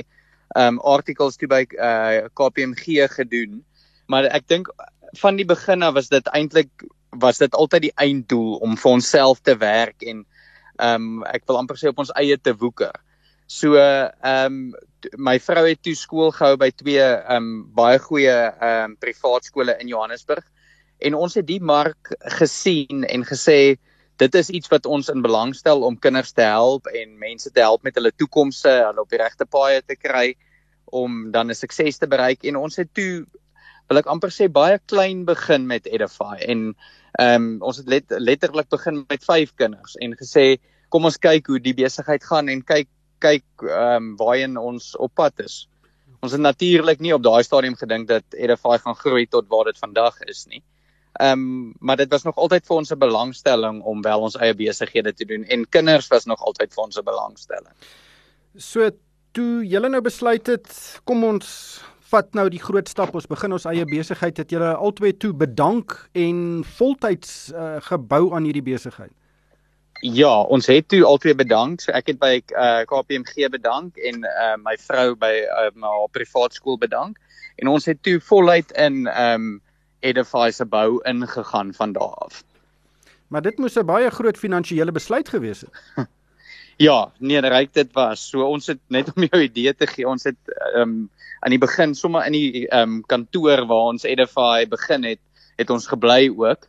um 0.58 0.80
articles 0.82 1.38
toe 1.38 1.48
by 1.50 1.62
uh 1.78 2.26
KPMG 2.34 3.06
gedoen. 3.14 3.62
Maar 4.10 4.30
ek 4.34 4.48
dink 4.50 4.70
van 5.20 5.38
die 5.38 5.46
begin 5.46 5.86
af 5.86 5.94
was 6.00 6.10
dit 6.10 6.30
eintlik 6.34 6.86
was 7.22 7.38
dit 7.38 7.54
altyd 7.54 7.86
die 7.86 7.94
einddoel 8.02 8.58
om 8.66 8.74
vir 8.76 8.96
onsself 8.98 9.42
te 9.46 9.54
werk 9.60 10.02
en 10.02 10.24
um 10.82 11.22
ek 11.30 11.46
wil 11.46 11.60
amper 11.60 11.78
sê 11.78 11.92
op 11.92 12.02
ons 12.02 12.14
eie 12.18 12.36
te 12.38 12.56
woeker. 12.58 12.94
So 13.46 13.78
um 13.78 14.74
my 15.20 15.36
vrou 15.38 15.62
het 15.68 15.82
toe 15.84 15.94
skool 15.94 16.32
gehou 16.34 16.56
by 16.58 16.72
twee 16.74 17.06
um 17.30 17.68
baie 17.76 18.02
goeie 18.02 18.34
um 18.58 18.98
privaat 18.98 19.46
skole 19.46 19.78
in 19.78 19.94
Johannesburg 19.94 20.42
en 21.04 21.16
ons 21.18 21.36
het 21.36 21.46
die 21.46 21.60
mark 21.60 22.12
gesien 22.38 23.04
en 23.04 23.26
gesê 23.28 23.76
dit 24.22 24.34
is 24.38 24.50
iets 24.50 24.70
wat 24.72 24.86
ons 24.86 25.10
in 25.10 25.22
belang 25.24 25.54
stel 25.58 25.82
om 25.86 25.98
kinders 25.98 26.32
te 26.32 26.46
help 26.46 26.86
en 26.86 27.16
mense 27.18 27.50
te 27.50 27.60
help 27.60 27.82
met 27.82 27.96
hulle 27.98 28.12
toekomse, 28.14 28.70
hulle 28.70 29.02
op 29.02 29.10
die 29.10 29.20
regte 29.20 29.46
paaie 29.46 29.82
te 29.82 29.96
kry 29.98 30.34
om 30.86 31.30
dan 31.34 31.50
'n 31.50 31.54
sukses 31.54 31.98
te 31.98 32.06
bereik 32.06 32.44
en 32.44 32.56
ons 32.56 32.76
het 32.76 32.90
toe 32.94 33.26
wil 33.88 33.98
ek 34.00 34.06
amper 34.06 34.30
sê 34.30 34.48
baie 34.48 34.78
klein 34.86 35.24
begin 35.24 35.66
met 35.66 35.86
Edify 35.86 36.36
en 36.40 36.74
ehm 37.18 37.42
um, 37.42 37.62
ons 37.62 37.76
het 37.76 37.88
let, 37.88 38.04
letterlik 38.18 38.68
begin 38.68 39.04
met 39.08 39.24
5 39.24 39.54
kinders 39.54 39.96
en 40.00 40.16
gesê 40.16 40.56
kom 40.88 41.04
ons 41.04 41.18
kyk 41.18 41.46
hoe 41.46 41.60
die 41.60 41.74
besigheid 41.74 42.24
gaan 42.24 42.48
en 42.48 42.62
kyk 42.62 42.88
kyk 43.20 43.44
ehm 43.62 43.96
um, 43.96 44.16
waarheen 44.16 44.56
ons 44.56 44.96
op 44.96 45.14
pad 45.14 45.40
is. 45.44 45.68
Ons 46.22 46.32
het 46.32 46.40
natuurlik 46.40 47.00
nie 47.00 47.12
op 47.14 47.22
daai 47.22 47.42
stadium 47.44 47.76
gedink 47.76 48.08
dat 48.08 48.24
Edify 48.34 48.78
gaan 48.78 48.96
groei 48.96 49.26
tot 49.26 49.48
waar 49.48 49.64
dit 49.70 49.78
vandag 49.78 50.20
is 50.28 50.46
nie. 50.46 50.62
Ehm 51.14 51.32
um, 51.32 51.74
maar 51.78 51.96
dit 51.96 52.10
was 52.10 52.22
nog 52.22 52.36
altyd 52.36 52.66
vir 52.66 52.76
ons 52.76 52.90
'n 52.90 52.98
belangstelling 52.98 53.82
om 53.82 54.02
wel 54.02 54.20
ons 54.20 54.36
eie 54.36 54.54
besighede 54.54 55.12
te 55.14 55.24
doen 55.24 55.44
en 55.44 55.68
kinders 55.68 56.08
was 56.08 56.24
nog 56.24 56.42
altyd 56.42 56.74
vir 56.74 56.84
ons 56.84 56.98
'n 56.98 57.04
belangstelling. 57.04 57.74
So 58.56 58.90
toe 59.32 59.66
julle 59.66 59.88
nou 59.88 60.00
besluit 60.00 60.46
het, 60.46 61.00
kom 61.04 61.24
ons 61.24 61.80
vat 62.14 62.34
nou 62.34 62.48
die 62.48 62.62
groot 62.62 62.88
stap, 62.88 63.14
ons 63.14 63.26
begin 63.26 63.52
ons 63.52 63.64
eie 63.64 63.84
besigheid. 63.84 64.36
Het 64.36 64.50
julle 64.50 64.74
albei 64.74 65.12
toe 65.12 65.32
bedank 65.32 66.08
en 66.12 66.64
voltyds 66.78 67.52
uh, 67.52 67.76
gebou 67.80 68.34
aan 68.34 68.44
hierdie 68.44 68.62
besigheid? 68.62 69.12
Ja, 70.02 70.42
ons 70.52 70.66
het 70.66 70.88
toe 70.88 71.04
albei 71.04 71.34
bedank. 71.34 71.80
So 71.80 71.92
ek 71.96 72.06
het 72.12 72.18
by 72.18 72.32
uh, 72.38 72.64
eh, 72.64 72.86
KPMG 72.90 73.48
bedank 73.50 73.96
en 73.96 74.24
uh, 74.28 74.56
my 74.60 74.76
vrou 74.76 75.14
by 75.14 75.32
uh, 75.46 75.70
my 75.74 75.94
privaat 76.12 76.54
skool 76.54 76.78
bedank 76.78 77.18
en 77.62 77.70
ons 77.70 77.86
het 77.86 78.02
toe 78.02 78.18
voluit 78.20 78.74
in 78.76 79.06
ehm 79.06 79.34
um, 79.34 79.60
Edify 80.04 80.50
se 80.52 80.66
bou 80.68 81.00
ingegaan 81.08 81.72
van 81.74 81.92
daar 81.92 82.14
af. 82.26 82.42
Maar 83.28 83.42
dit 83.42 83.58
moes 83.58 83.76
'n 83.76 83.86
baie 83.86 84.10
groot 84.10 84.38
finansiële 84.38 84.92
besluit 84.92 85.28
gewees 85.28 85.60
het. 85.60 85.72
ja, 86.86 87.12
nee, 87.18 87.40
reik 87.40 87.72
dit 87.72 87.92
was. 87.92 88.28
So 88.28 88.44
ons 88.46 88.66
het 88.66 88.80
net 88.88 89.10
om 89.14 89.22
jou 89.22 89.42
idee 89.42 89.74
te 89.74 89.86
gee, 89.86 90.08
ons 90.08 90.24
het 90.24 90.38
ehm 90.74 90.80
um, 90.80 91.10
aan 91.40 91.52
die 91.52 91.60
begin 91.60 91.94
sommer 91.94 92.26
in 92.26 92.32
die 92.32 92.68
ehm 92.68 92.82
um, 92.82 93.02
kantoor 93.06 93.66
waar 93.66 93.90
ons 93.92 94.04
Edify 94.04 94.66
begin 94.68 95.04
het, 95.04 95.20
het 95.56 95.70
ons 95.70 95.86
gebly 95.86 96.28
ook. 96.36 96.68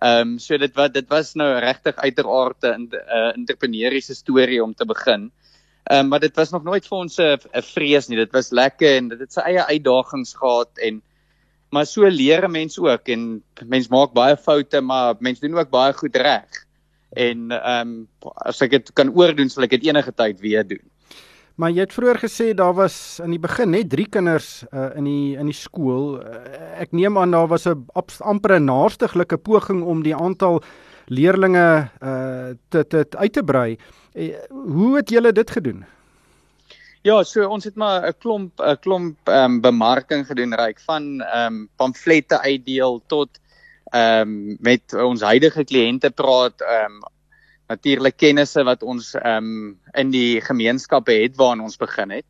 Ehm 0.00 0.20
um, 0.20 0.38
so 0.38 0.58
dit 0.58 0.74
wat 0.74 0.94
dit 0.94 1.08
was 1.08 1.34
nou 1.34 1.48
regtig 1.58 1.96
uiteraard 1.96 2.64
'n 2.64 2.88
uh, 2.92 3.32
entrepreneuriese 3.36 4.14
storie 4.14 4.62
om 4.62 4.74
te 4.74 4.86
begin. 4.86 5.30
Ehm 5.84 6.00
um, 6.00 6.08
maar 6.08 6.20
dit 6.20 6.36
was 6.36 6.50
nog 6.50 6.64
nooit 6.64 6.86
vir 6.86 6.98
ons 6.98 7.18
'n 7.18 7.62
vrees 7.74 8.08
nie. 8.08 8.16
Dit 8.16 8.32
was 8.32 8.50
lekker 8.50 8.96
en 8.96 9.08
dit 9.08 9.18
het 9.18 9.32
sy 9.32 9.40
eie 9.40 9.64
uitdagings 9.64 10.34
gehad 10.34 10.78
en 10.78 11.02
maar 11.76 11.86
so 11.86 12.08
leer 12.08 12.48
'n 12.48 12.50
mens 12.50 12.78
ook 12.80 13.08
en 13.12 13.42
mens 13.68 13.88
maak 13.88 14.12
baie 14.16 14.36
foute, 14.36 14.80
maar 14.80 15.14
mens 15.18 15.40
doen 15.40 15.58
ook 15.58 15.70
baie 15.70 15.92
goed 15.92 16.16
reg. 16.16 16.64
En 17.12 17.50
ehm 17.50 17.88
um, 17.88 18.08
as 18.48 18.60
ek 18.64 18.70
dit 18.70 18.92
kan 18.92 19.12
oordoen, 19.12 19.48
sal 19.48 19.64
ek 19.68 19.76
dit 19.76 19.88
enige 19.88 20.12
tyd 20.12 20.40
weer 20.40 20.64
doen. 20.66 20.84
Maar 21.56 21.70
jy 21.72 21.86
het 21.86 21.92
vroeër 21.96 22.18
gesê 22.20 22.46
daar 22.54 22.74
was 22.76 23.20
in 23.24 23.32
die 23.32 23.40
begin 23.40 23.70
net 23.70 23.88
3 23.90 24.08
kinders 24.12 24.64
uh, 24.72 24.90
in 24.96 25.04
die 25.04 25.36
in 25.40 25.48
die 25.48 25.56
skool. 25.56 26.18
Uh, 26.20 26.80
ek 26.80 26.92
neem 26.92 27.18
aan 27.18 27.30
daar 27.30 27.48
was 27.48 27.66
'n 27.66 27.86
amper 28.20 28.56
'n 28.60 28.64
naastiglike 28.64 29.36
poging 29.36 29.82
om 29.82 30.02
die 30.02 30.16
aantal 30.16 30.62
leerdlinge 31.06 31.88
uh 32.02 32.56
te 32.68 32.84
te 32.86 33.06
uit 33.10 33.32
te 33.32 33.42
brei. 33.42 33.78
Uh, 34.14 34.36
hoe 34.50 34.96
het 34.96 35.10
julle 35.10 35.32
dit 35.32 35.50
gedoen? 35.50 35.84
Ja, 37.06 37.20
so 37.22 37.44
ons 37.46 37.64
het 37.68 37.76
maar 37.78 38.02
'n 38.08 38.18
klomp 38.18 38.60
'n 38.60 38.78
klomp 38.82 39.28
ehm 39.28 39.52
um, 39.52 39.60
bemarking 39.60 40.26
gedoen 40.26 40.54
reik 40.54 40.80
van 40.80 41.20
ehm 41.22 41.54
um, 41.54 41.68
pamflette 41.76 42.40
uitdeel 42.40 43.02
tot 43.06 43.38
ehm 43.92 44.20
um, 44.20 44.56
met 44.60 44.94
ons 44.94 45.20
huidige 45.20 45.64
kliënte 45.64 46.10
praat 46.10 46.60
ehm 46.60 46.96
um, 46.96 46.98
natuurlik 47.68 48.16
kennisse 48.16 48.64
wat 48.64 48.82
ons 48.82 49.14
ehm 49.14 49.36
um, 49.36 49.78
in 49.94 50.10
die 50.10 50.40
gemeenskappe 50.40 51.12
het 51.12 51.36
waarna 51.36 51.62
ons 51.62 51.78
begin 51.78 52.10
het. 52.10 52.26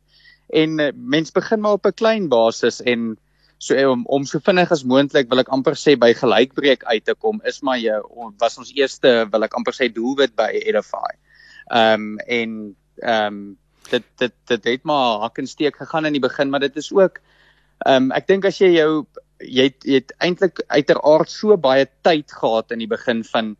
En 0.53 0.79
uh, 0.79 0.91
mens 0.93 1.31
begin 1.31 1.59
maar 1.59 1.81
op 1.81 1.85
'n 1.85 1.99
klein 2.03 2.29
basis 2.29 2.81
en 2.81 3.17
so 3.57 3.91
om 3.91 4.05
om 4.05 4.25
so 4.25 4.39
vinnig 4.39 4.71
as 4.71 4.83
moontlik 4.83 5.29
wil 5.29 5.39
ek 5.39 5.49
amper 5.49 5.73
sê 5.73 5.97
by 5.97 6.13
gelykbreek 6.13 6.83
uit 6.83 7.05
te 7.05 7.15
kom 7.15 7.41
is 7.43 7.61
maar 7.61 7.79
jou 7.79 8.01
was 8.37 8.57
ons 8.57 8.73
eerste 8.75 9.27
wil 9.31 9.43
ek 9.43 9.53
amper 9.53 9.73
sê 9.73 9.93
doelwit 9.93 10.35
by 10.35 10.51
Edify. 10.53 11.13
Ehm 11.65 11.93
um, 11.93 12.19
en 12.19 12.75
ehm 13.01 13.33
um, 13.33 13.57
dit 13.91 14.05
dit 14.17 14.33
dit 14.51 14.63
het 14.71 14.83
maar 14.83 15.19
hak 15.25 15.37
en 15.37 15.47
steek 15.47 15.75
gegaan 15.75 16.05
in 16.05 16.17
die 16.17 16.23
begin 16.23 16.49
maar 16.49 16.63
dit 16.65 16.75
is 16.75 16.91
ook 16.93 17.21
ehm 17.85 18.09
um, 18.09 18.11
ek 18.11 18.27
dink 18.27 18.45
as 18.45 18.59
jy 18.61 18.71
jou 18.77 19.05
jy 19.39 19.69
het, 19.69 19.83
jy 19.85 20.01
het 20.01 20.13
eintlik 20.23 20.61
uiteraard 20.67 21.29
so 21.29 21.57
baie 21.57 21.85
tyd 22.01 22.31
gehad 22.31 22.71
in 22.71 22.81
die 22.81 22.89
begin 22.89 23.23
van 23.23 23.55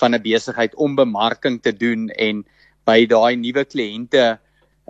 van 0.00 0.14
'n 0.14 0.22
besigheid 0.22 0.74
om 0.74 0.96
bemarking 0.96 1.62
te 1.62 1.72
doen 1.72 2.08
en 2.10 2.44
by 2.84 3.06
daai 3.06 3.36
nuwe 3.36 3.64
kliënte 3.64 4.38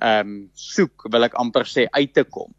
ehm 0.03 0.21
um, 0.21 0.51
soek 0.55 1.07
wil 1.13 1.25
ek 1.25 1.35
amper 1.35 1.67
sê 1.69 1.87
uit 1.91 2.15
te 2.15 2.25
kom. 2.25 2.51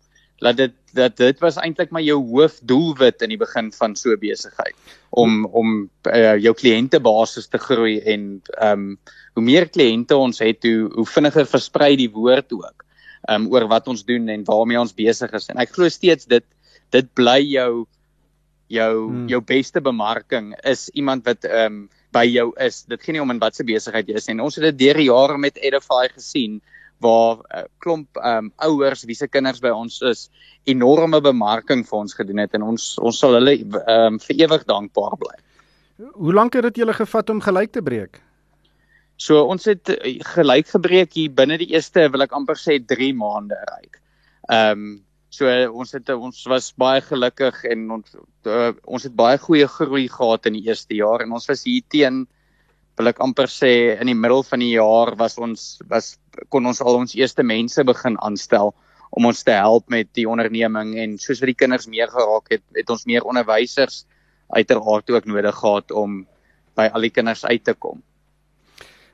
Dat 0.43 0.57
dit 0.59 0.73
dat 0.93 1.15
dit 1.17 1.39
was 1.41 1.57
eintlik 1.57 1.89
maar 1.95 2.03
jou 2.05 2.19
hoofdoelwit 2.29 3.23
in 3.25 3.33
die 3.33 3.39
begin 3.41 3.71
van 3.73 3.95
so 3.97 4.17
besigheid 4.19 4.75
om 5.09 5.45
om 5.45 5.73
uh, 6.11 6.35
jou 6.37 6.53
kliëntebasis 6.53 7.49
te 7.49 7.61
groei 7.61 7.99
en 7.99 8.27
ehm 8.59 8.71
um, 8.71 8.97
hoe 9.33 9.43
meer 9.43 9.65
kliënte 9.65 10.15
ons 10.15 10.43
het 10.43 10.67
hoe 10.67 10.91
hoe 10.93 11.07
vinniger 11.09 11.49
versprei 11.49 11.95
die 11.97 12.11
woord 12.13 12.53
ook 12.53 12.85
ehm 13.29 13.47
um, 13.47 13.49
oor 13.55 13.65
wat 13.71 13.87
ons 13.87 14.05
doen 14.05 14.29
en 14.29 14.45
waarmee 14.45 14.79
ons 14.79 14.93
besig 14.93 15.33
is 15.33 15.49
en 15.49 15.63
ek 15.63 15.73
glo 15.73 15.89
steeds 15.89 16.29
dit 16.29 16.45
dit 16.93 17.09
bly 17.17 17.39
jou 17.41 17.87
jou 18.73 18.93
hmm. 19.09 19.27
jou 19.29 19.41
beste 19.41 19.81
bemarking 19.81 20.53
is 20.63 20.89
iemand 20.93 21.25
wat 21.25 21.49
ehm 21.49 21.83
um, 21.83 21.89
by 22.13 22.25
jou 22.29 22.51
is. 22.61 22.83
Dit 22.89 23.01
gee 23.03 23.15
nie 23.15 23.23
om 23.23 23.33
in 23.33 23.41
watter 23.41 23.65
besigheid 23.67 24.09
jy 24.09 24.19
is 24.19 24.29
nie. 24.29 24.37
Ons 24.43 24.59
het 24.59 24.67
dit 24.69 24.83
deur 24.85 24.99
die 25.01 25.09
jare 25.09 25.39
met 25.41 25.57
Edify 25.57 26.05
gesien 26.13 26.59
waar 27.03 27.37
'n 27.37 27.43
uh, 27.43 27.59
eh, 27.59 27.69
klomp 27.83 28.19
um, 28.23 28.51
ouers 28.67 29.03
wie 29.09 29.15
se 29.15 29.27
kinders 29.27 29.61
by 29.61 29.69
ons 29.69 30.01
is 30.01 30.29
enorme 30.65 31.21
bemarking 31.21 31.85
vir 31.87 31.99
ons 31.99 32.13
gedoen 32.13 32.43
het 32.43 32.53
en 32.53 32.63
ons 32.63 32.97
ons 32.99 33.19
sal 33.19 33.37
hulle 33.39 33.55
um, 33.97 34.19
vir 34.19 34.35
ewig 34.47 34.65
dankbaar 34.65 35.17
bly. 35.19 35.37
Hoe 36.13 36.33
lank 36.33 36.53
het 36.53 36.63
dit 36.63 36.83
julle 36.83 36.93
gevat 36.93 37.29
om 37.29 37.41
gelyk 37.41 37.71
te 37.71 37.81
breek? 37.81 38.21
So 39.17 39.43
ons 39.45 39.65
het 39.65 39.89
eh, 39.89 40.19
gelyk 40.35 40.67
gebreek 40.67 41.13
hier 41.13 41.31
binne 41.31 41.57
die 41.57 41.71
eerste 41.75 42.09
wil 42.09 42.25
ek 42.25 42.33
amper 42.33 42.57
sê 42.57 42.79
3 42.79 43.13
maande 43.13 43.59
ryk. 43.75 43.99
Ehm 44.49 44.71
um, 44.71 45.01
So 45.33 45.49
ons 45.49 45.95
het 45.95 46.09
ons 46.13 46.43
was 46.45 46.67
baie 46.77 47.01
gelukkig 47.01 47.63
en 47.73 47.87
ons 47.95 48.17
uh, 48.45 48.69
ons 48.85 49.05
het 49.07 49.15
baie 49.17 49.39
goeie 49.41 49.65
groei 49.65 50.05
gehad 50.11 50.45
in 50.45 50.59
die 50.59 50.67
eerste 50.67 50.93
jaar 50.93 51.23
en 51.23 51.33
ons 51.33 51.47
was 51.49 51.63
hier 51.65 51.81
teen 51.89 52.27
wil 52.97 53.09
ek 53.09 53.21
amper 53.25 53.49
sê 53.49 53.71
in 53.97 54.09
die 54.09 54.17
middel 54.17 54.43
van 54.45 54.61
die 54.61 54.73
jaar 54.75 55.13
was 55.17 55.37
ons 55.41 55.77
was 55.89 56.13
kon 56.53 56.65
ons 56.69 56.81
al 56.81 56.99
ons 57.01 57.15
eerste 57.17 57.43
mense 57.45 57.83
begin 57.85 58.17
aanstel 58.21 58.73
om 59.13 59.27
ons 59.29 59.43
te 59.45 59.53
help 59.53 59.89
met 59.93 60.09
die 60.17 60.25
onderneming. 60.29 60.95
En 60.97 61.17
soos 61.21 61.41
wat 61.41 61.51
die 61.51 61.57
kinders 61.57 61.87
meer 61.89 62.09
geraak 62.09 62.49
het 62.53 62.63
het 62.77 62.89
ons 62.89 63.05
meer 63.09 63.25
onderwysers 63.25 64.03
uiteraard 64.53 65.09
ook 65.09 65.29
nodig 65.29 65.55
gehad 65.55 65.91
om 65.91 66.23
by 66.77 66.89
al 66.93 67.05
die 67.05 67.13
kinders 67.13 67.45
uit 67.45 67.63
te 67.65 67.73
kom. 67.77 68.01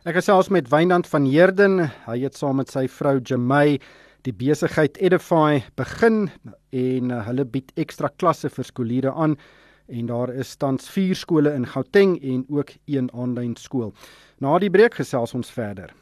Ek 0.08 0.16
gesels 0.16 0.48
met 0.48 0.70
Wynand 0.72 1.08
van 1.12 1.26
Heerden, 1.28 1.90
hy 2.08 2.22
het 2.24 2.38
saam 2.40 2.62
met 2.62 2.72
sy 2.72 2.86
vrou 2.88 3.18
Jamey 3.20 3.80
die 4.28 4.36
besigheid 4.36 4.98
Edify 5.00 5.60
begin 5.80 6.30
en 6.76 7.12
hulle 7.28 7.46
bied 7.48 7.72
ekstra 7.80 8.12
klasse 8.16 8.52
vir 8.52 8.68
skooliere 8.68 9.12
aan 9.12 9.36
en 9.90 10.06
daar 10.06 10.34
is 10.34 10.56
tans 10.56 10.90
4 10.90 11.16
skole 11.16 11.54
in 11.54 11.66
Gauteng 11.68 12.18
en 12.22 12.46
ook 12.50 12.72
een 12.86 13.10
aanlyn 13.14 13.56
skool. 13.56 13.94
Na 14.40 14.60
die 14.60 14.70
breek 14.70 14.96
gesels 15.00 15.34
ons 15.34 15.52
verder. 15.52 15.94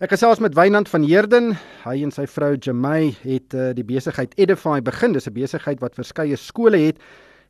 Ek 0.00 0.14
gesels 0.14 0.40
met 0.40 0.54
Wynand 0.56 0.88
van 0.88 1.02
Heerden. 1.04 1.50
Hy 1.84 1.98
en 2.04 2.12
sy 2.14 2.24
vrou 2.24 2.54
Jamey 2.56 3.10
het 3.20 3.52
uh, 3.52 3.70
die 3.76 3.84
besigheid 3.84 4.32
Edify 4.40 4.78
begin. 4.80 5.12
Dis 5.12 5.28
'n 5.28 5.36
besigheid 5.36 5.80
wat 5.80 5.94
verskeie 5.94 6.36
skole 6.36 6.78
het 6.78 6.98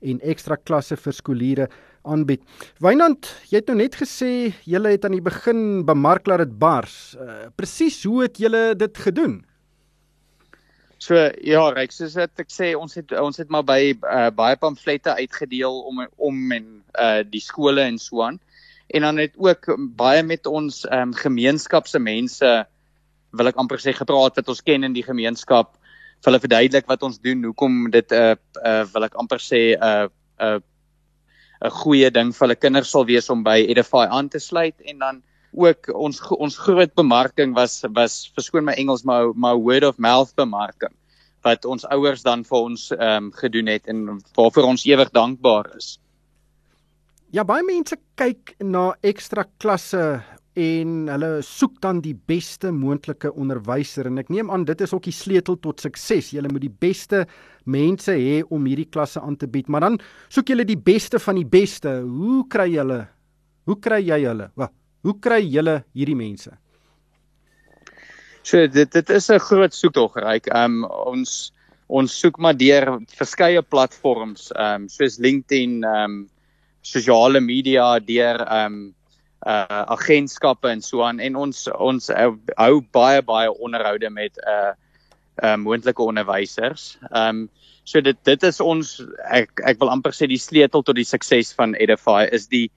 en 0.02 0.20
ekstra 0.20 0.56
klasse 0.56 0.96
vir 0.96 1.12
skooliere 1.12 1.68
aanbied. 2.02 2.42
Wynand, 2.80 3.28
jy 3.50 3.60
het 3.60 3.68
nou 3.68 3.76
net 3.76 3.94
gesê 3.94 4.52
julle 4.64 4.88
het 4.90 5.04
aan 5.04 5.12
die 5.12 5.22
begin 5.22 5.84
bemark 5.86 6.26
laat 6.26 6.38
dit 6.38 6.58
bars. 6.58 7.16
Uh, 7.20 7.50
Presies 7.56 8.02
hoe 8.04 8.22
het 8.22 8.38
julle 8.38 8.74
dit 8.74 8.98
gedoen? 8.98 9.44
So 11.00 11.16
ja, 11.16 11.62
reik 11.72 11.94
soos 11.96 12.14
wat 12.20 12.42
ek 12.42 12.50
sê, 12.52 12.74
ons 12.76 12.92
het 12.98 13.14
ons 13.16 13.40
het 13.40 13.48
maar 13.48 13.64
by 13.64 13.94
uh, 13.96 14.28
baie 14.36 14.56
pamflette 14.60 15.14
uitgedeel 15.16 15.78
om 15.88 16.02
om 16.20 16.52
en 16.52 16.66
uh 17.00 17.22
die 17.24 17.40
skole 17.40 17.86
en 17.88 17.96
so 17.98 18.20
aan. 18.26 18.36
En 18.92 19.06
dan 19.06 19.22
het 19.22 19.38
ook 19.40 19.70
baie 19.96 20.22
met 20.22 20.46
ons 20.46 20.82
ehm 20.84 21.08
um, 21.08 21.14
gemeenskapse 21.16 21.98
mense 21.98 22.50
wil 23.32 23.48
ek 23.48 23.56
amper 23.62 23.80
sê 23.80 23.94
gepraat 23.96 24.36
wat 24.36 24.52
ons 24.52 24.60
ken 24.66 24.84
in 24.84 24.92
die 24.92 25.06
gemeenskap. 25.06 25.72
Hulle 26.26 26.42
verduidelik 26.42 26.90
wat 26.90 27.02
ons 27.06 27.16
doen, 27.22 27.48
hoekom 27.48 27.88
dit 27.90 28.12
'n 28.12 28.20
uh, 28.20 28.36
uh 28.60 28.84
wil 28.92 29.08
ek 29.08 29.16
amper 29.16 29.40
sê 29.40 29.62
'n 29.72 29.80
uh, 29.80 30.08
'n 30.36 30.58
uh, 30.58 30.60
'n 31.64 31.76
goeie 31.80 32.10
ding 32.10 32.32
vir 32.32 32.46
hulle 32.46 32.60
kinders 32.60 32.90
sal 32.90 33.06
wees 33.08 33.30
om 33.30 33.42
by 33.42 33.56
Edify 33.68 34.04
aan 34.04 34.28
te 34.28 34.38
sluit 34.38 34.76
en 34.84 34.98
dan 34.98 35.22
ook 35.52 35.90
ons 35.94 36.20
ons 36.38 36.58
groot 36.58 36.94
bemarking 36.94 37.54
was 37.54 37.80
was 37.94 38.30
verskoon 38.34 38.64
my 38.64 38.76
Engels 38.78 39.04
maar 39.04 39.32
maar 39.34 39.58
word 39.58 39.84
of 39.84 39.98
mouth 39.98 40.34
bemarking 40.36 40.94
wat 41.42 41.64
ons 41.64 41.86
ouers 41.88 42.22
dan 42.22 42.44
vir 42.44 42.58
ons 42.58 42.90
ehm 42.92 43.30
um, 43.30 43.32
gedoen 43.32 43.70
het 43.72 43.88
en 43.88 44.20
waarvoor 44.36 44.72
ons 44.74 44.84
ewig 44.84 45.10
dankbaar 45.10 45.70
is. 45.76 45.98
Ja 47.32 47.44
baie 47.44 47.64
mense 47.64 47.96
kyk 48.20 48.54
na 48.60 48.90
ekstra 49.06 49.46
klasse 49.62 50.20
en 50.58 51.06
hulle 51.08 51.30
soek 51.46 51.78
dan 51.80 52.00
die 52.02 52.16
beste 52.26 52.72
moontlike 52.74 53.30
onderwyser 53.38 54.08
en 54.10 54.18
ek 54.18 54.32
neem 54.34 54.50
aan 54.50 54.66
dit 54.68 54.80
is 54.82 54.92
ook 54.92 55.06
die 55.06 55.14
sleutel 55.14 55.56
tot 55.62 55.80
sukses. 55.80 56.32
Jy 56.34 56.42
moet 56.50 56.66
die 56.66 56.76
beste 56.86 57.24
mense 57.64 58.12
hê 58.12 58.40
om 58.50 58.66
hierdie 58.66 58.88
klasse 58.90 59.22
aan 59.22 59.38
te 59.38 59.46
bied, 59.46 59.70
maar 59.70 59.86
dan 59.86 60.00
soek 60.28 60.50
jy 60.50 60.66
die 60.66 60.80
beste 60.80 61.22
van 61.22 61.38
die 61.38 61.46
beste. 61.46 62.00
Hoe 62.02 62.42
kry 62.50 62.66
jy 62.74 62.82
hulle? 62.82 63.00
Hoe 63.70 63.78
kry 63.78 64.02
jy 64.02 64.20
hulle? 64.26 64.50
Wag, 64.58 64.74
Hoe 65.02 65.16
kry 65.20 65.40
julle 65.48 65.80
hierdie 65.96 66.18
mense? 66.18 66.52
So 68.42 68.66
dit 68.66 68.92
dit 68.92 69.10
is 69.10 69.30
'n 69.30 69.38
groot 69.38 69.74
soektog. 69.74 70.16
Ehm 70.16 70.84
um, 70.84 70.84
ons 70.84 71.52
ons 71.88 72.20
soek 72.20 72.38
maar 72.38 72.54
deur 72.56 73.00
verskeie 73.16 73.62
platforms 73.62 74.50
ehm 74.52 74.82
um, 74.82 74.88
soos 74.88 75.18
LinkedIn, 75.18 75.84
ehm 75.84 76.04
um, 76.04 76.30
sosiale 76.82 77.40
media, 77.40 77.98
deur 77.98 78.40
ehm 78.46 78.66
um, 78.66 78.94
uh 79.46 79.84
agentskappe 79.96 80.68
en 80.68 80.82
so 80.84 81.02
aan 81.02 81.20
en 81.20 81.36
ons 81.36 81.68
ons 81.78 82.10
uh, 82.10 82.28
hou 82.58 82.80
baie 82.92 83.22
baie 83.22 83.48
onderhoude 83.48 84.10
met 84.10 84.36
'n 84.36 84.48
uh, 84.48 84.72
uh 85.42 85.56
moontlike 85.56 86.02
onderwysers. 86.02 86.98
Ehm 87.10 87.28
um, 87.28 87.48
so 87.84 88.00
dit 88.00 88.16
dit 88.24 88.42
is 88.42 88.60
ons 88.60 89.00
ek 89.30 89.60
ek 89.64 89.80
wil 89.80 89.88
amper 89.88 90.12
sê 90.12 90.28
die 90.28 90.38
sleutel 90.38 90.82
tot 90.82 90.96
die 90.96 91.08
sukses 91.08 91.54
van 91.56 91.74
Edify 91.74 92.28
is 92.32 92.46
die 92.46 92.70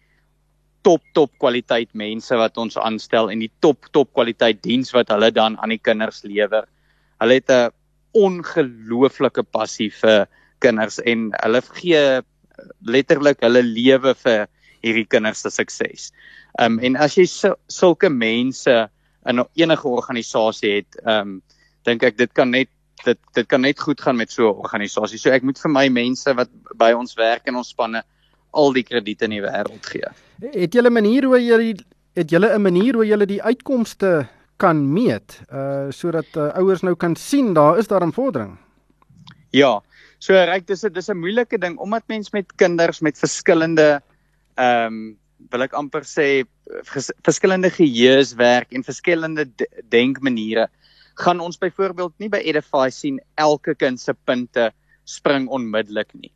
top 0.84 1.04
top 1.14 1.32
kwaliteit 1.40 1.90
mense 1.96 2.36
wat 2.36 2.58
ons 2.58 2.78
aanstel 2.78 3.32
en 3.32 3.40
die 3.40 3.52
top 3.64 3.88
top 3.96 4.12
kwaliteit 4.14 4.62
diens 4.64 4.92
wat 4.96 5.12
hulle 5.14 5.32
dan 5.32 5.58
aan 5.60 5.74
die 5.74 5.82
kinders 5.82 6.24
lewer. 6.28 6.68
Hulle 7.22 7.40
het 7.40 7.50
'n 7.50 7.72
ongelooflike 8.14 9.44
passie 9.44 9.90
vir 9.90 10.28
kinders 10.60 11.00
en 11.00 11.32
hulle 11.44 11.62
gee 11.80 12.22
letterlik 12.86 13.42
hulle 13.42 13.64
lewe 13.64 14.14
vir 14.14 14.48
hierdie 14.84 15.08
kinders 15.08 15.42
se 15.42 15.50
sukses. 15.50 16.12
Um 16.60 16.80
en 16.80 16.96
as 16.96 17.18
jy 17.18 17.26
sulke 17.72 18.10
mense 18.10 18.90
in 19.26 19.44
enige 19.56 19.88
organisasie 19.88 20.76
het, 20.82 21.00
um 21.08 21.42
dink 21.88 22.04
ek 22.04 22.18
dit 22.18 22.34
kan 22.34 22.52
net 22.52 22.70
dit 23.04 23.20
dit 23.36 23.48
kan 23.48 23.62
net 23.62 23.80
goed 23.80 24.02
gaan 24.02 24.18
met 24.18 24.32
so 24.32 24.50
'n 24.50 24.60
organisasie. 24.64 25.20
So 25.20 25.30
ek 25.30 25.44
moet 25.44 25.60
vir 25.60 25.72
my 25.72 25.90
mense 25.90 26.34
wat 26.34 26.50
by 26.76 26.92
ons 26.94 27.16
werk 27.16 27.48
en 27.48 27.56
ons 27.56 27.70
spanne 27.70 28.04
al 28.54 28.74
die 28.74 28.84
krediete 28.84 29.26
in 29.26 29.32
die 29.32 29.42
wêreld 29.42 29.86
gee. 29.86 30.08
Het 30.52 30.74
julle 30.74 30.90
'n 30.90 30.94
manier 30.94 31.24
hoe 31.24 31.40
julle 31.40 31.76
het 32.14 32.30
julle 32.30 32.50
'n 32.56 32.62
manier 32.62 32.94
hoe 32.94 33.06
julle 33.06 33.26
die 33.26 33.42
uitkomste 33.42 34.28
kan 34.58 34.94
meet 34.94 35.42
uh 35.52 35.88
sodat 35.90 36.28
uh, 36.36 36.52
ouers 36.60 36.82
nou 36.82 36.96
kan 36.96 37.16
sien 37.16 37.54
daar 37.54 37.78
is 37.78 37.88
daar 37.88 38.06
'n 38.06 38.12
vordering. 38.12 38.58
Ja. 39.52 39.82
So 40.20 40.34
reg 40.34 40.66
dis 40.66 40.84
'n 40.84 40.94
dis 40.94 41.10
'n 41.10 41.18
moeilike 41.18 41.58
ding 41.58 41.78
omdat 41.78 42.04
mens 42.08 42.32
met 42.32 42.56
kinders 42.56 43.00
met 43.00 43.18
verskillende 43.18 44.02
ehm 44.56 44.86
um, 44.86 45.18
wil 45.50 45.62
ek 45.62 45.74
amper 45.74 46.04
sê 46.04 46.44
verskillende 47.24 47.70
geheues 47.70 48.34
werk 48.34 48.72
en 48.72 48.84
verskillende 48.84 49.46
denkmaniere 49.90 50.70
gaan 51.16 51.40
ons 51.40 51.58
byvoorbeeld 51.58 52.14
nie 52.18 52.30
by 52.30 52.38
Edify 52.38 52.90
sien 52.90 53.20
elke 53.36 53.76
kind 53.76 54.00
se 54.00 54.14
punte 54.14 54.72
spring 55.04 55.48
onmiddellik 55.48 56.14
nie. 56.14 56.32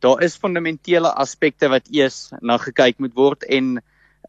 Daar 0.00 0.22
is 0.24 0.38
fundamentele 0.40 1.10
aspekte 1.12 1.68
wat 1.68 1.88
eers 1.92 2.30
na 2.40 2.56
gekyk 2.58 3.00
moet 3.04 3.12
word 3.14 3.44
en 3.52 3.74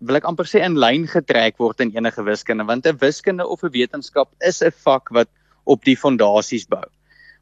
wil 0.01 0.17
ek 0.17 0.25
amper 0.27 0.49
sê 0.49 0.59
in 0.65 0.75
lyn 0.75 1.05
getrek 1.07 1.61
word 1.61 1.79
in 1.83 1.93
enige 1.95 2.25
wiskunde 2.27 2.65
want 2.67 2.87
'n 2.87 2.99
wiskunde 2.99 3.45
of 3.47 3.63
'n 3.63 3.71
wetenskap 3.71 4.29
is 4.49 4.61
'n 4.61 4.73
vak 4.83 5.11
wat 5.15 5.29
op 5.65 5.85
die 5.85 5.95
fondasies 5.95 6.67
bou. 6.67 6.83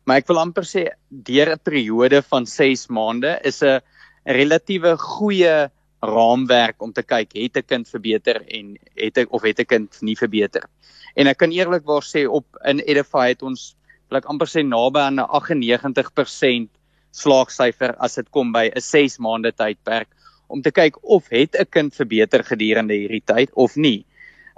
Maar 0.06 0.22
ek 0.22 0.28
wil 0.30 0.40
amper 0.40 0.64
sê 0.64 0.90
deur 1.10 1.54
'n 1.56 1.64
periode 1.64 2.22
van 2.22 2.46
6 2.46 2.88
maande 2.90 3.40
is 3.44 3.64
'n 3.64 3.82
relatiewe 4.26 4.98
goeie 4.98 5.72
raamwerk 6.02 6.82
om 6.82 6.94
te 6.94 7.04
kyk 7.04 7.34
het 7.34 7.58
'n 7.58 7.68
kind 7.68 7.90
verbeter 7.90 8.44
en 8.48 8.78
het 8.96 9.18
ek 9.18 9.34
of 9.34 9.42
het 9.42 9.60
'n 9.60 9.66
kind 9.66 10.02
nie 10.02 10.16
verbeter. 10.16 10.70
En 11.16 11.28
ek 11.28 11.38
kan 11.38 11.52
eerlikwaar 11.52 12.04
sê 12.04 12.28
op 12.30 12.46
in 12.66 12.80
Edify 12.80 13.30
het 13.30 13.42
ons 13.42 13.76
wil 14.10 14.18
ek 14.18 14.26
amper 14.26 14.48
sê 14.48 14.62
naby 14.62 15.00
aan 15.00 15.20
'n 15.20 15.30
98% 15.30 16.70
slaagsyfer 17.12 17.96
as 18.00 18.16
dit 18.16 18.30
kom 18.32 18.52
by 18.52 18.70
'n 18.70 18.82
6 18.82 19.20
maande 19.20 19.52
tydperk 19.52 20.08
om 20.48 20.62
te 20.62 20.72
kyk 20.72 20.98
of 21.04 21.30
het 21.30 21.56
'n 21.56 21.66
kind 21.70 21.96
verbeter 21.96 22.44
gedurende 22.44 22.94
hierdie 22.94 23.26
tyd 23.26 23.50
of 23.54 23.76
nie. 23.76 24.06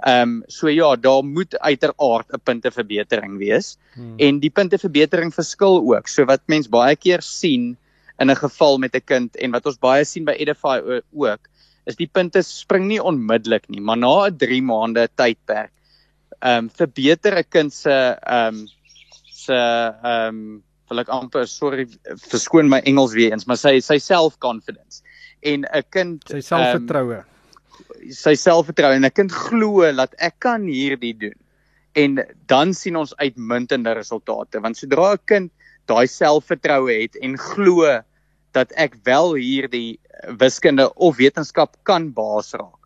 Ehm 0.06 0.22
um, 0.22 0.42
so 0.48 0.68
ja, 0.68 0.96
daar 0.96 1.22
moet 1.24 1.58
uiteraard 1.58 2.26
'n 2.32 2.40
punteverbetering 2.44 3.38
wees 3.38 3.78
hmm. 3.94 4.14
en 4.18 4.40
die 4.40 4.50
punteverbetering 4.50 5.34
verskil 5.34 5.78
ook. 5.78 6.08
So 6.08 6.24
wat 6.24 6.42
mens 6.46 6.68
baie 6.68 6.96
keer 6.96 7.22
sien 7.22 7.76
in 8.18 8.30
'n 8.30 8.36
geval 8.36 8.78
met 8.78 8.94
'n 8.94 9.04
kind 9.04 9.36
en 9.36 9.50
wat 9.50 9.66
ons 9.66 9.78
baie 9.78 10.04
sien 10.04 10.24
by 10.24 10.32
Edify 10.32 10.80
ook 11.12 11.48
is 11.86 11.96
die 11.96 12.06
punte 12.06 12.42
spring 12.42 12.86
nie 12.86 13.02
onmiddellik 13.02 13.68
nie, 13.68 13.80
maar 13.80 13.98
na 13.98 14.26
'n 14.26 14.36
3 14.38 14.62
maande 14.62 15.08
tydperk 15.14 15.72
ehm 16.42 16.64
um, 16.64 16.70
verbeter 16.70 17.38
'n 17.38 17.48
kind 17.48 17.72
se 17.72 18.16
ehm 18.26 18.54
um, 18.54 18.68
se 19.30 19.54
ehm 19.54 20.36
um, 20.36 20.62
wil 20.92 21.02
ek 21.02 21.10
amper 21.12 21.48
sorry 21.50 21.88
verskoon 22.28 22.70
my 22.70 22.82
Engels 22.88 23.16
weer 23.16 23.32
eens, 23.32 23.48
maar 23.48 23.60
sy 23.60 23.78
sy 23.80 23.98
self-confidence 23.98 25.02
en 25.42 25.64
'n 25.64 25.84
kind 25.90 26.22
sy 26.30 26.42
selfvertroue 26.44 27.22
um, 27.22 27.28
sy 28.12 28.36
selfvertroue 28.38 29.00
en 29.00 29.08
'n 29.08 29.16
kind 29.16 29.32
glo 29.32 29.88
dat 29.96 30.14
ek 30.20 30.38
kan 30.44 30.68
hierdie 30.68 31.16
doen 31.18 31.38
en 31.98 32.22
dan 32.46 32.72
sien 32.74 32.96
ons 32.96 33.16
uitmuntende 33.18 33.92
resultate 33.98 34.60
want 34.60 34.76
sodra 34.76 35.12
'n 35.16 35.26
kind 35.26 35.52
daai 35.90 36.06
selfvertroue 36.06 36.92
het 37.02 37.16
en 37.20 37.36
glo 37.38 38.02
dat 38.52 38.72
ek 38.76 38.96
wel 39.08 39.34
hierdie 39.40 39.98
wiskunde 40.38 40.88
of 40.94 41.16
wetenskap 41.16 41.76
kan 41.88 42.10
baas 42.12 42.52
raak, 42.54 42.78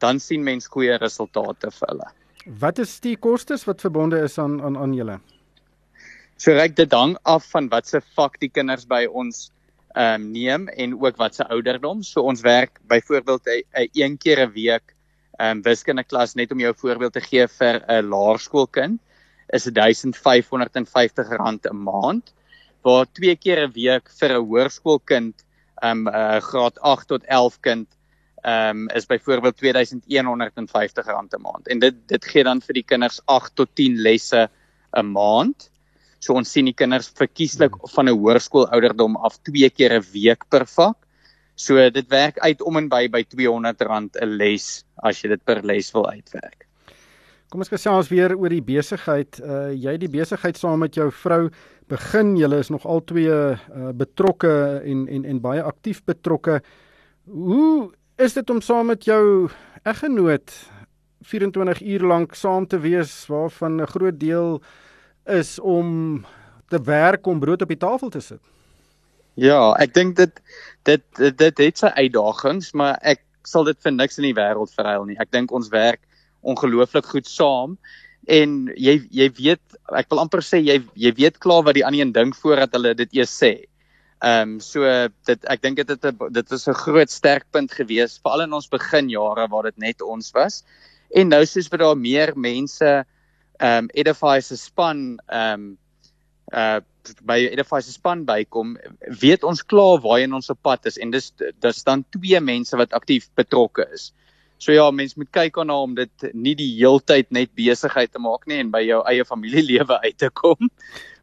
dan 0.00 0.20
sien 0.20 0.44
mens 0.44 0.68
goeie 0.72 0.96
resultate 1.00 1.70
vir 1.76 1.92
hulle. 1.92 2.08
Wat 2.60 2.80
is 2.80 2.96
die 3.04 3.16
kostes 3.20 3.66
wat 3.68 3.84
verbonde 3.84 4.22
is 4.24 4.38
aan 4.38 4.60
aan 4.64 4.78
aan 4.80 4.94
julle? 4.96 5.20
So 6.40 6.54
reik 6.56 6.72
dit 6.72 6.94
hang 6.96 7.18
af 7.28 7.50
van 7.52 7.66
watse 7.68 7.98
vak 8.16 8.38
die 8.40 8.48
kinders 8.48 8.86
by 8.88 9.02
ons 9.04 9.50
ehm 9.90 10.22
um, 10.22 10.28
neem 10.32 10.68
en 10.72 10.94
ook 10.96 11.18
wat 11.20 11.34
se 11.36 11.44
ouderdom. 11.52 12.00
So 12.06 12.22
ons 12.30 12.40
werk 12.40 12.78
byvoorbeeld 12.88 13.48
'n 13.48 13.88
een 13.92 14.16
keer 14.16 14.40
'n 14.46 14.52
week 14.54 14.94
ehm 15.38 15.58
um, 15.58 15.62
wiskunde 15.62 16.04
klas 16.04 16.34
net 16.34 16.52
om 16.52 16.60
jou 16.60 16.72
voorbeeld 16.74 17.12
te 17.12 17.20
gee 17.20 17.46
vir 17.46 17.84
'n 17.88 18.08
laerskoolkind 18.08 19.00
is 19.52 19.64
1550 19.64 21.28
rand 21.28 21.66
'n 21.66 21.76
maand 21.76 22.32
waar 22.82 23.06
twee 23.12 23.36
keer 23.36 23.66
'n 23.66 23.72
week 23.72 24.08
vir 24.08 24.30
'n 24.32 24.44
hoërskoolkind, 24.46 25.44
ehm 25.82 26.06
um, 26.06 26.08
uh, 26.08 26.40
graad 26.40 26.80
8 26.80 27.08
tot 27.08 27.24
11 27.24 27.60
kind, 27.60 27.88
ehm 28.44 28.88
um, 28.88 28.88
is 28.88 29.06
byvoorbeeld 29.06 29.60
R2150 29.60 31.04
'n 31.04 31.42
maand. 31.42 31.68
En 31.68 31.78
dit 31.78 31.94
dit 32.08 32.24
gee 32.24 32.44
dan 32.44 32.60
vir 32.60 32.74
die 32.74 32.84
kinders 32.84 33.20
8 33.26 33.54
tot 33.54 33.68
10 33.74 34.00
lesse 34.00 34.48
'n 34.96 35.12
maand. 35.12 35.69
So 36.20 36.36
ons 36.36 36.50
sien 36.52 36.68
die 36.68 36.76
kinders 36.76 37.08
verkieslik 37.16 37.74
hmm. 37.74 37.92
van 37.94 38.08
'n 38.08 38.16
hoërskool 38.16 38.68
ouderdom 38.68 39.16
af 39.16 39.38
twee 39.42 39.70
keer 39.70 39.98
'n 39.98 40.04
week 40.12 40.44
per 40.50 40.66
vak. 40.66 40.96
So 41.56 41.90
dit 41.90 42.08
werk 42.08 42.38
uit 42.38 42.62
om 42.62 42.76
en 42.76 42.88
by 42.88 43.08
by 43.08 43.22
R200 43.24 43.84
'n 44.22 44.36
les 44.36 44.84
as 45.02 45.22
jy 45.22 45.28
dit 45.28 45.44
per 45.44 45.62
les 45.62 45.92
wil 45.92 46.08
uitwerk. 46.10 46.66
Kom 47.50 47.60
ons 47.60 47.68
gesels 47.68 48.08
weer 48.08 48.36
oor 48.36 48.48
die 48.48 48.62
besigheid. 48.62 49.40
Uh 49.40 49.72
jy 49.72 49.96
die 49.98 50.08
besigheid 50.08 50.56
saam 50.56 50.78
met 50.78 50.94
jou 50.94 51.10
vrou 51.10 51.50
begin. 51.88 52.36
Julle 52.36 52.58
is 52.58 52.70
nog 52.70 52.86
al 52.86 53.00
twee 53.04 53.26
uh, 53.28 53.90
betrokke 53.92 54.80
en 54.84 55.08
en 55.08 55.24
en 55.24 55.40
baie 55.40 55.62
aktief 55.62 56.04
betrokke. 56.04 56.60
Hoe 57.26 57.92
is 58.18 58.32
dit 58.32 58.50
om 58.50 58.60
saam 58.60 58.86
met 58.86 59.04
jou 59.04 59.48
eggenoot 59.82 60.52
24 61.22 61.82
uur 61.82 62.06
lank 62.06 62.34
saam 62.34 62.66
te 62.66 62.78
wees 62.78 63.26
waarvan 63.26 63.80
'n 63.80 63.86
groot 63.86 64.20
deel 64.20 64.62
is 65.26 65.58
om 65.58 66.24
te 66.68 66.82
werk 66.82 67.26
om 67.26 67.40
brood 67.40 67.62
op 67.62 67.68
die 67.68 67.80
tafel 67.80 68.10
te 68.10 68.20
sit? 68.20 68.40
Ja, 69.34 69.72
ek 69.78 69.94
dink 69.94 70.16
dit 70.16 70.40
dit 70.84 71.02
dit, 71.16 71.38
dit 71.38 71.58
het 71.58 71.78
sy 71.78 71.90
uitdagings, 71.96 72.72
maar 72.72 72.98
ek 73.02 73.22
sal 73.46 73.64
dit 73.64 73.78
vir 73.82 73.92
niks 73.92 74.18
in 74.18 74.28
die 74.28 74.36
wêreld 74.36 74.72
verruil 74.74 75.06
nie. 75.08 75.18
Ek 75.22 75.30
dink 75.32 75.52
ons 75.52 75.70
werk 75.72 76.02
ongelooflik 76.40 77.06
goed 77.06 77.28
saam 77.28 77.76
en 78.28 78.68
jy 78.76 79.00
jy 79.10 79.28
weet 79.36 79.78
ek 79.96 80.10
wil 80.12 80.22
amper 80.22 80.42
sê 80.44 80.60
jy 80.60 80.80
jy 80.94 81.12
weet 81.16 81.40
klaar 81.40 81.64
wat 81.66 81.76
die 81.78 81.84
ander 81.86 82.02
een 82.02 82.12
dink 82.12 82.36
voordat 82.36 82.74
hulle 82.76 82.94
dit 82.98 83.20
eers 83.20 83.32
sê. 83.32 83.52
Ehm 84.20 84.56
um, 84.56 84.58
so 84.60 84.84
dit 85.28 85.46
ek 85.48 85.62
dink 85.64 85.80
dit 85.80 85.88
het 85.94 86.04
dit 86.36 86.52
was 86.52 86.68
'n 86.68 86.82
groot 86.84 87.10
sterkpunt 87.10 87.72
gewees 87.72 88.18
veral 88.20 88.44
in 88.44 88.52
ons 88.52 88.68
beginjare 88.68 89.48
waar 89.48 89.70
dit 89.70 89.78
net 89.78 90.02
ons 90.02 90.30
was. 90.36 90.62
En 91.16 91.28
nou 91.28 91.44
soos 91.46 91.68
wat 91.68 91.80
daar 91.80 91.96
meer 91.96 92.32
mense 92.36 93.04
ehm 93.60 93.84
um, 93.84 93.90
Edify 93.92 94.40
se 94.40 94.56
span 94.56 95.20
ehm 95.28 95.52
um, 95.52 95.76
uh 96.52 96.80
by 97.24 97.38
Edify 97.48 97.80
se 97.80 97.92
span 97.92 98.24
bykom, 98.28 98.74
weet 99.20 99.44
ons 99.44 99.62
klaar 99.64 100.00
waarheen 100.04 100.34
ons 100.36 100.50
op 100.52 100.58
pad 100.62 100.86
is 100.90 100.98
en 101.00 101.12
dis 101.14 101.30
dis 101.38 101.84
dan 101.84 102.04
twee 102.16 102.40
mense 102.40 102.76
wat 102.76 102.92
aktief 102.96 103.28
betrokke 103.38 103.86
is. 103.94 104.10
So 104.60 104.72
ja, 104.72 104.90
mens 104.92 105.16
moet 105.16 105.30
kyk 105.32 105.56
aan 105.62 105.72
hom 105.72 105.94
dit 105.96 106.26
nie 106.36 106.52
die 106.58 106.68
heeltyd 106.76 107.30
net 107.32 107.54
besigheid 107.56 108.12
te 108.12 108.20
maak 108.20 108.44
nie 108.46 108.58
en 108.60 108.72
by 108.72 108.82
jou 108.84 109.00
eie 109.08 109.24
familielewe 109.24 110.00
uit 110.04 110.18
te 110.20 110.30
kom. 110.30 110.68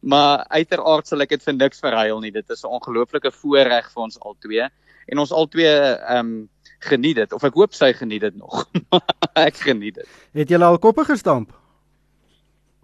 Maar 0.08 0.46
uiteraard 0.54 1.08
sal 1.10 1.26
ek 1.26 1.32
dit 1.34 1.44
vir 1.44 1.56
niks 1.58 1.82
verruil 1.82 2.20
nie. 2.22 2.32
Dit 2.32 2.50
is 2.54 2.64
'n 2.64 2.70
ongelooflike 2.78 3.32
voorreg 3.34 3.90
vir 3.94 4.04
ons 4.04 4.20
albei 4.22 4.70
en 5.08 5.20
ons 5.20 5.32
albei 5.32 5.66
ehm 5.66 6.20
um, 6.20 6.50
geniet 6.80 7.18
dit 7.18 7.34
of 7.34 7.44
ek 7.44 7.58
hoop 7.58 7.74
sy 7.74 7.94
geniet 7.94 8.22
dit 8.22 8.36
nog. 8.38 8.68
ek 9.48 9.58
geniet 9.58 9.96
dit. 9.96 10.10
Het 10.34 10.50
jy 10.50 10.62
al 10.62 10.78
koppe 10.78 11.06
gestamp? 11.06 11.54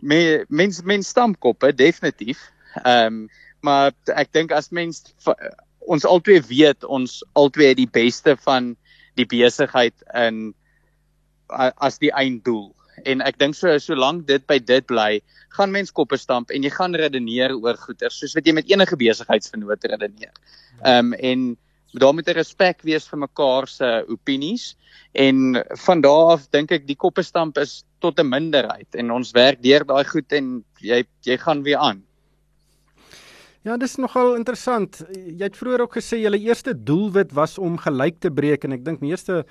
Me 0.04 0.44
mens 0.50 0.82
mens 0.84 1.12
stamp 1.14 1.40
koppe 1.44 1.72
definitief. 1.80 2.42
Ehm 2.84 3.24
um, 3.24 3.26
maar 3.64 3.94
ek 4.20 4.34
dink 4.36 4.52
as 4.52 4.74
mens 4.76 5.06
ons 5.88 6.06
albei 6.06 6.42
weet 6.50 6.84
ons 6.84 7.22
albei 7.40 7.70
het 7.72 7.80
die 7.80 7.88
beste 7.88 8.36
van 8.44 8.74
die 9.16 9.28
besigheid 9.30 9.96
in 10.20 10.50
as 11.54 12.00
die 12.02 12.12
einddoel. 12.12 12.74
En 13.10 13.24
ek 13.26 13.40
dink 13.42 13.56
so 13.56 13.72
solank 13.82 14.28
dit 14.28 14.44
by 14.50 14.60
dit 14.60 14.86
bly, 14.90 15.22
gaan 15.56 15.72
mens 15.74 15.94
koppe 15.96 16.18
stamp 16.20 16.52
en 16.52 16.66
jy 16.66 16.72
gaan 16.74 16.96
redeneer 16.98 17.56
oor 17.56 17.78
goeder 17.80 18.12
soos 18.14 18.36
wat 18.38 18.48
jy 18.48 18.56
met 18.58 18.70
enige 18.72 19.00
besigheidsvennoot 19.00 19.88
redeneer. 19.94 20.34
Ehm 20.84 21.14
um, 21.14 21.20
en 21.20 21.54
daar 22.00 22.14
moet 22.14 22.28
'n 22.28 22.38
respek 22.38 22.82
wees 22.82 23.08
vir 23.08 23.20
mekaar 23.20 23.68
se 23.68 24.06
opinies 24.10 24.76
en 25.14 25.64
van 25.86 26.02
daardie 26.02 26.32
af 26.34 26.50
dink 26.52 26.72
ek 26.72 26.88
die 26.88 26.96
koppe 26.96 27.24
stamp 27.24 27.58
is 27.58 27.84
tot 28.00 28.20
'n 28.20 28.30
minderheid 28.30 28.96
en 28.96 29.12
ons 29.12 29.32
werk 29.32 29.62
deur 29.62 29.86
daai 29.86 30.04
goed 30.04 30.32
en 30.34 30.64
jy 30.82 31.04
jy 31.22 31.38
gaan 31.38 31.64
weer 31.64 31.78
aan. 31.78 32.04
Ja, 33.64 33.78
dis 33.78 33.96
nogal 33.96 34.36
interessant. 34.36 35.06
Jy 35.16 35.40
het 35.40 35.56
vroeër 35.56 35.82
ook 35.82 35.96
gesê 35.96 36.20
julle 36.20 36.40
eerste 36.40 36.74
doelwit 36.76 37.32
was 37.32 37.58
om 37.58 37.78
gelyk 37.78 38.20
te 38.20 38.30
breek 38.30 38.64
en 38.64 38.74
ek 38.74 38.84
dink 38.84 39.00
meeste 39.00 39.46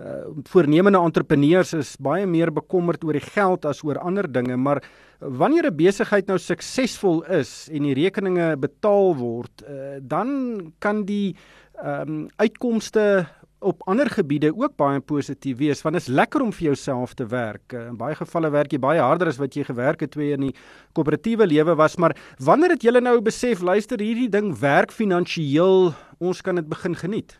uh, 0.00 0.26
voornemende 0.50 0.98
entrepreneurs 0.98 1.72
is 1.74 1.96
baie 1.96 2.26
meer 2.26 2.52
bekommerd 2.52 3.04
oor 3.04 3.16
die 3.16 3.24
geld 3.24 3.64
as 3.64 3.82
oor 3.84 3.98
ander 3.98 4.28
dinge, 4.32 4.56
maar 4.56 4.82
wanneer 5.20 5.70
'n 5.70 5.76
besigheid 5.76 6.26
nou 6.26 6.38
suksesvol 6.38 7.24
is 7.24 7.68
en 7.72 7.82
die 7.82 7.94
rekeninge 7.94 8.56
betaal 8.56 9.16
word, 9.16 9.64
uh, 9.68 9.98
dan 10.00 10.72
kan 10.78 11.04
die 11.04 11.36
ehm 11.76 12.08
um, 12.08 12.28
uitkomste 12.36 13.26
op 13.58 13.82
ander 13.88 14.10
gebiede 14.10 14.52
ook 14.54 14.76
baie 14.76 15.00
positief 15.00 15.56
wees 15.58 15.80
want 15.84 15.96
dit 15.96 16.04
is 16.04 16.12
lekker 16.12 16.42
om 16.44 16.52
vir 16.52 16.68
jouself 16.70 17.14
te 17.14 17.26
werk. 17.26 17.72
Eh, 17.72 17.86
in 17.88 17.96
baie 17.96 18.14
gevalle 18.14 18.50
werk 18.52 18.72
jy 18.72 18.80
baie 18.82 19.00
harder 19.00 19.28
as 19.32 19.40
wat 19.40 19.56
jy 19.56 19.64
gewerk 19.64 20.04
het 20.04 20.12
twee 20.14 20.36
in 20.36 20.48
die 20.48 20.54
koöperatiewe 20.92 21.46
lewe 21.46 21.76
was, 21.78 21.96
maar 21.96 22.16
wanneer 22.38 22.76
het 22.76 22.84
julle 22.86 23.00
nou 23.00 23.20
besef 23.20 23.64
luister 23.64 24.00
hierdie 24.00 24.28
ding 24.28 24.52
werk 24.60 24.92
finansiëel, 24.92 25.94
ons 26.18 26.42
kan 26.42 26.60
dit 26.60 26.68
begin 26.68 26.96
geniet? 26.96 27.38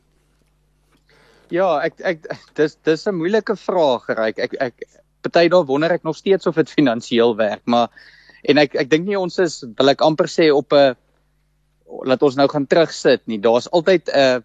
Ja, 1.55 1.79
ek 1.87 2.01
ek 2.03 2.25
dis 2.59 2.75
dis 2.85 3.07
'n 3.07 3.15
moeilike 3.15 3.57
vraag, 3.57 4.09
Ryk. 4.09 4.39
Ek 4.39 4.55
ek 4.61 4.75
party 5.23 5.49
daar 5.49 5.67
wonder 5.67 5.93
ek 5.93 6.03
nog 6.03 6.17
steeds 6.17 6.47
of 6.47 6.55
dit 6.55 6.71
finansiëel 6.71 7.37
werk, 7.37 7.63
maar 7.67 7.89
en 8.45 8.59
ek 8.59 8.75
ek 8.75 8.91
dink 8.91 9.07
nie 9.07 9.19
ons 9.19 9.39
is 9.39 9.65
wil 9.79 9.89
ek 9.91 10.03
amper 10.03 10.27
sê 10.27 10.51
op 10.51 10.73
'n 10.73 10.97
laat 12.05 12.23
ons 12.23 12.37
nou 12.37 12.49
gaan 12.49 12.67
terugsit 12.67 13.23
nie. 13.27 13.39
Daar's 13.39 13.71
altyd 13.71 14.11
'n 14.11 14.43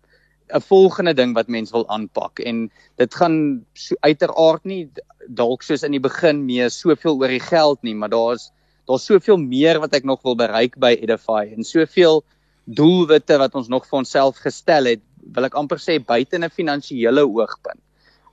'n 0.53 0.61
volgende 0.61 1.13
ding 1.13 1.33
wat 1.33 1.47
mens 1.47 1.71
wil 1.71 1.87
aanpak 1.89 2.39
en 2.39 2.69
dit 2.97 3.13
gaan 3.15 3.65
so, 3.73 3.95
uiteraard 4.01 4.65
nie 4.65 4.89
dalk 5.27 5.63
soos 5.63 5.83
in 5.83 5.91
die 5.91 6.03
begin 6.03 6.45
mee 6.45 6.69
soveel 6.69 7.17
oor 7.17 7.31
die 7.31 7.39
geld 7.39 7.81
nie, 7.83 7.95
maar 7.95 8.09
daar's 8.09 8.51
daar's 8.87 9.05
soveel 9.05 9.37
meer 9.37 9.79
wat 9.79 9.93
ek 9.95 10.03
nog 10.03 10.21
wil 10.23 10.35
bereik 10.35 10.77
by 10.77 10.97
Edify 11.01 11.47
en 11.55 11.63
soveel 11.63 12.23
doelwitte 12.65 13.37
wat 13.37 13.55
ons 13.55 13.69
nog 13.69 13.87
vir 13.87 13.97
onsself 13.97 14.37
gestel 14.37 14.85
het, 14.85 15.01
wil 15.35 15.45
ek 15.45 15.55
amper 15.55 15.77
sê 15.77 15.99
buite 15.99 16.37
'n 16.37 16.49
finansiële 16.49 17.25
oogpunt 17.27 17.81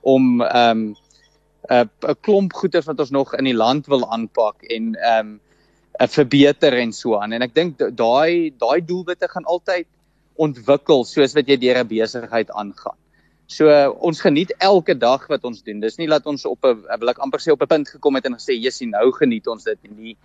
om 0.01 0.41
ehm 0.41 0.71
um, 0.71 0.95
'n 1.69 1.89
'n 2.07 2.15
klomp 2.21 2.53
goeder 2.53 2.83
wat 2.85 2.99
ons 2.99 3.11
nog 3.11 3.33
in 3.35 3.45
die 3.45 3.59
land 3.65 3.87
wil 3.87 4.09
aanpak 4.11 4.63
en 4.63 4.95
ehm 4.95 5.27
um, 5.27 5.39
'n 5.99 6.07
verbeter 6.07 6.73
en 6.73 6.93
so 6.93 7.17
aan. 7.19 7.33
En 7.33 7.41
ek 7.41 7.53
dink 7.55 7.77
daai 7.77 8.53
daai 8.57 8.79
doelwitte 8.85 9.27
gaan 9.27 9.45
altyd 9.45 9.87
ontwikkel 10.39 11.03
soos 11.05 11.35
wat 11.35 11.47
jy 11.47 11.57
deur 11.59 11.83
'n 11.83 11.87
besigheid 11.87 12.51
aangaan. 12.51 12.97
So 13.47 13.67
ons 13.99 14.21
geniet 14.21 14.53
elke 14.59 14.93
dag 14.93 15.27
wat 15.27 15.43
ons 15.43 15.63
doen. 15.63 15.79
Dis 15.79 15.97
nie 15.97 16.07
dat 16.07 16.25
ons 16.25 16.45
op 16.45 16.65
'n 16.65 16.85
wil 16.99 17.09
ek 17.09 17.19
amper 17.19 17.39
sê 17.39 17.51
op 17.51 17.61
'n 17.61 17.67
punt 17.67 17.89
gekom 17.89 18.15
het 18.15 18.25
en 18.25 18.37
gesê 18.37 18.53
jissie 18.55 18.87
nou 18.87 19.11
geniet 19.11 19.47
ons 19.47 19.63
dit 19.63 19.79
nie. 19.97 20.17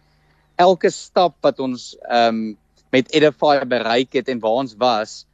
Elke 0.57 0.91
stap 0.91 1.35
wat 1.43 1.61
ons 1.61 1.97
ehm 2.09 2.29
um, 2.29 2.59
met 2.93 3.11
Edify 3.11 3.65
bereik 3.67 4.13
het 4.13 4.29
en 4.29 4.39
waar 4.39 4.63
ons 4.63 4.75
was, 4.79 5.27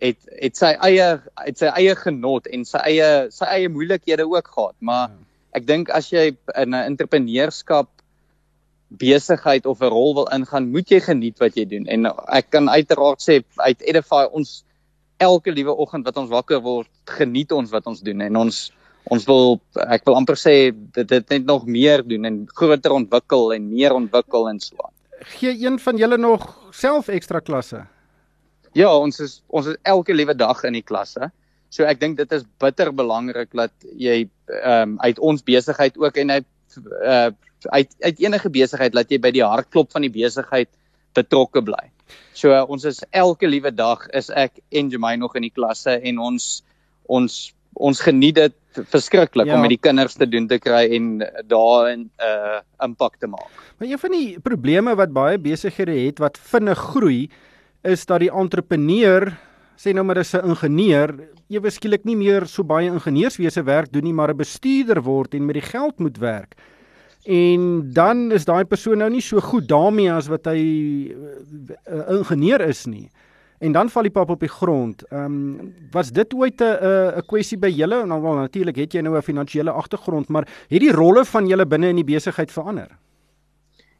het 0.00 0.18
het 0.38 0.56
sy 0.56 0.72
eie 0.86 1.06
het 1.44 1.58
sy 1.58 1.70
eie 1.74 1.94
genot 1.98 2.46
en 2.46 2.64
sy 2.64 2.82
eie 2.86 3.08
sy 3.34 3.48
eie 3.50 3.68
moeilikhede 3.72 4.26
ook 4.26 4.50
gehad. 4.54 4.76
Maar 4.78 5.08
ja. 5.08 5.16
ek 5.58 5.66
dink 5.66 5.90
as 5.90 6.10
jy 6.12 6.30
in 6.54 6.74
'n 6.74 6.84
entrepreneurskap 6.84 7.90
besigheid 8.88 9.66
of 9.66 9.82
'n 9.82 9.92
rol 9.92 10.14
wil 10.14 10.28
ingaan, 10.32 10.70
moet 10.70 10.90
jy 10.90 11.00
geniet 11.00 11.38
wat 11.38 11.56
jy 11.56 11.64
doen. 11.64 11.86
En 11.86 12.06
ek 12.32 12.50
kan 12.50 12.68
uiteraard 12.68 13.20
sê 13.20 13.42
uit 13.56 13.82
Edify 13.82 14.24
ons 14.32 14.64
elke 15.18 15.50
liewe 15.50 15.74
oggend 15.76 16.04
wat 16.04 16.16
ons 16.16 16.30
wakker 16.30 16.60
word, 16.60 16.88
geniet 17.04 17.52
ons 17.52 17.70
wat 17.70 17.86
ons 17.86 18.00
doen 18.00 18.20
en 18.20 18.36
ons 18.36 18.72
ons 19.10 19.24
wil 19.24 19.60
ek 19.88 20.04
wil 20.04 20.16
amper 20.18 20.36
sê 20.36 20.70
dit 20.70 21.08
dit 21.08 21.30
net 21.30 21.44
nog 21.44 21.66
meer 21.66 22.02
doen 22.04 22.24
en 22.24 22.46
groter 22.46 22.92
ontwikkel 22.92 23.52
en 23.52 23.68
meer 23.68 23.92
ontwikkel 23.92 24.48
en 24.48 24.60
so 24.60 24.76
aan. 24.84 24.92
Gee 25.38 25.54
een 25.64 25.78
van 25.78 25.96
julle 25.96 26.18
nog 26.18 26.70
self 26.70 27.08
ekstra 27.08 27.40
klasse? 27.40 27.86
Ja, 28.72 28.90
ons 28.96 29.20
is 29.20 29.42
ons 29.48 29.66
is 29.66 29.76
elke 29.82 30.14
liewe 30.14 30.34
dag 30.34 30.64
in 30.64 30.72
die 30.72 30.84
klasse. 30.84 31.30
So 31.70 31.84
ek 31.84 32.00
dink 32.00 32.16
dit 32.16 32.32
is 32.32 32.46
bitter 32.60 32.92
belangrik 32.92 33.52
dat 33.56 33.72
jy 33.96 34.28
ehm 34.48 34.94
um, 34.94 34.98
uit 35.04 35.18
ons 35.18 35.44
besigheid 35.44 35.98
ook 35.98 36.16
en 36.16 36.30
uit 36.38 36.48
uh 37.04 37.30
uit 37.74 37.94
uit 38.00 38.20
enige 38.22 38.50
besigheid 38.54 38.94
laat 38.94 39.10
jy 39.10 39.18
by 39.18 39.32
die 39.34 39.42
hartklop 39.42 39.90
van 39.92 40.04
die 40.06 40.12
besigheid 40.14 40.68
betrokke 41.18 41.62
bly. 41.62 41.88
So 42.32 42.54
uh, 42.54 42.62
ons 42.70 42.84
is 42.86 43.02
elke 43.10 43.48
liewe 43.50 43.72
dag 43.74 44.06
is 44.16 44.30
ek 44.30 44.60
en 44.70 44.90
Jemai 44.92 45.16
nog 45.18 45.34
in 45.36 45.48
die 45.48 45.54
klasse 45.54 45.98
en 45.98 46.20
ons 46.22 46.62
ons 47.08 47.38
ons 47.78 48.00
geniet 48.02 48.34
dit 48.38 48.54
verskriklik 48.90 49.48
ja. 49.48 49.56
om 49.56 49.62
met 49.62 49.72
die 49.74 49.80
kinders 49.80 50.16
te 50.18 50.26
doen 50.26 50.46
te 50.50 50.58
kry 50.62 50.84
en 50.96 51.22
daarin 51.50 52.06
'n 52.06 52.10
uh, 52.22 52.60
impak 52.84 53.18
te 53.18 53.26
maak. 53.26 53.50
Maar 53.78 53.88
een 53.88 53.98
van 53.98 54.10
die 54.10 54.40
probleme 54.40 54.94
wat 54.94 55.12
baie 55.12 55.38
besighede 55.38 55.94
het 56.06 56.18
wat 56.18 56.38
vinnig 56.38 56.78
groei 56.78 57.28
is 57.82 58.06
dat 58.06 58.20
die 58.20 58.32
entrepreneur 58.32 59.32
sê 59.76 59.94
nou 59.94 60.04
maar 60.04 60.18
is 60.18 60.34
'n 60.34 60.48
ingenieur 60.48 61.14
ewe 61.48 61.70
skielik 61.70 62.04
nie 62.04 62.16
meer 62.16 62.46
so 62.46 62.64
baie 62.64 62.90
ingenieurswese 62.90 63.62
werk 63.62 63.92
doen 63.92 64.04
nie 64.04 64.12
maar 64.12 64.30
'n 64.30 64.36
bestuurder 64.36 65.02
word 65.02 65.34
en 65.34 65.46
met 65.46 65.54
die 65.54 65.70
geld 65.70 65.98
moet 65.98 66.18
werk 66.18 66.54
en 67.28 67.90
dan 67.92 68.32
is 68.32 68.46
daai 68.48 68.64
persoon 68.64 69.02
nou 69.02 69.10
nie 69.12 69.22
so 69.24 69.40
goed 69.44 69.68
daarmee 69.68 70.10
as 70.12 70.28
wat 70.32 70.46
hy 70.48 70.58
'n 70.58 71.76
uh, 71.90 71.94
uh, 71.94 72.18
ingenieur 72.18 72.60
is 72.60 72.86
nie. 72.86 73.10
En 73.58 73.72
dan 73.72 73.90
val 73.90 74.02
die 74.02 74.10
pap 74.10 74.30
op 74.30 74.40
die 74.40 74.48
grond. 74.48 75.02
Ehm 75.10 75.24
um, 75.24 75.74
was 75.90 76.10
dit 76.10 76.34
ooit 76.34 76.60
'n 76.60 77.18
'n 77.18 77.26
kwessie 77.26 77.58
by 77.58 77.68
julle? 77.68 78.06
Nou 78.06 78.22
wel 78.22 78.34
natuurlik 78.34 78.76
het 78.76 78.92
jy 78.92 79.00
nou 79.00 79.16
'n 79.16 79.22
finansiële 79.22 79.70
agtergrond, 79.70 80.28
maar 80.28 80.48
het 80.68 80.80
die 80.80 80.92
rolle 80.92 81.24
van 81.24 81.46
julle 81.46 81.66
binne 81.66 81.88
in 81.88 81.96
die 81.96 82.04
besigheid 82.04 82.52
verander? 82.52 82.88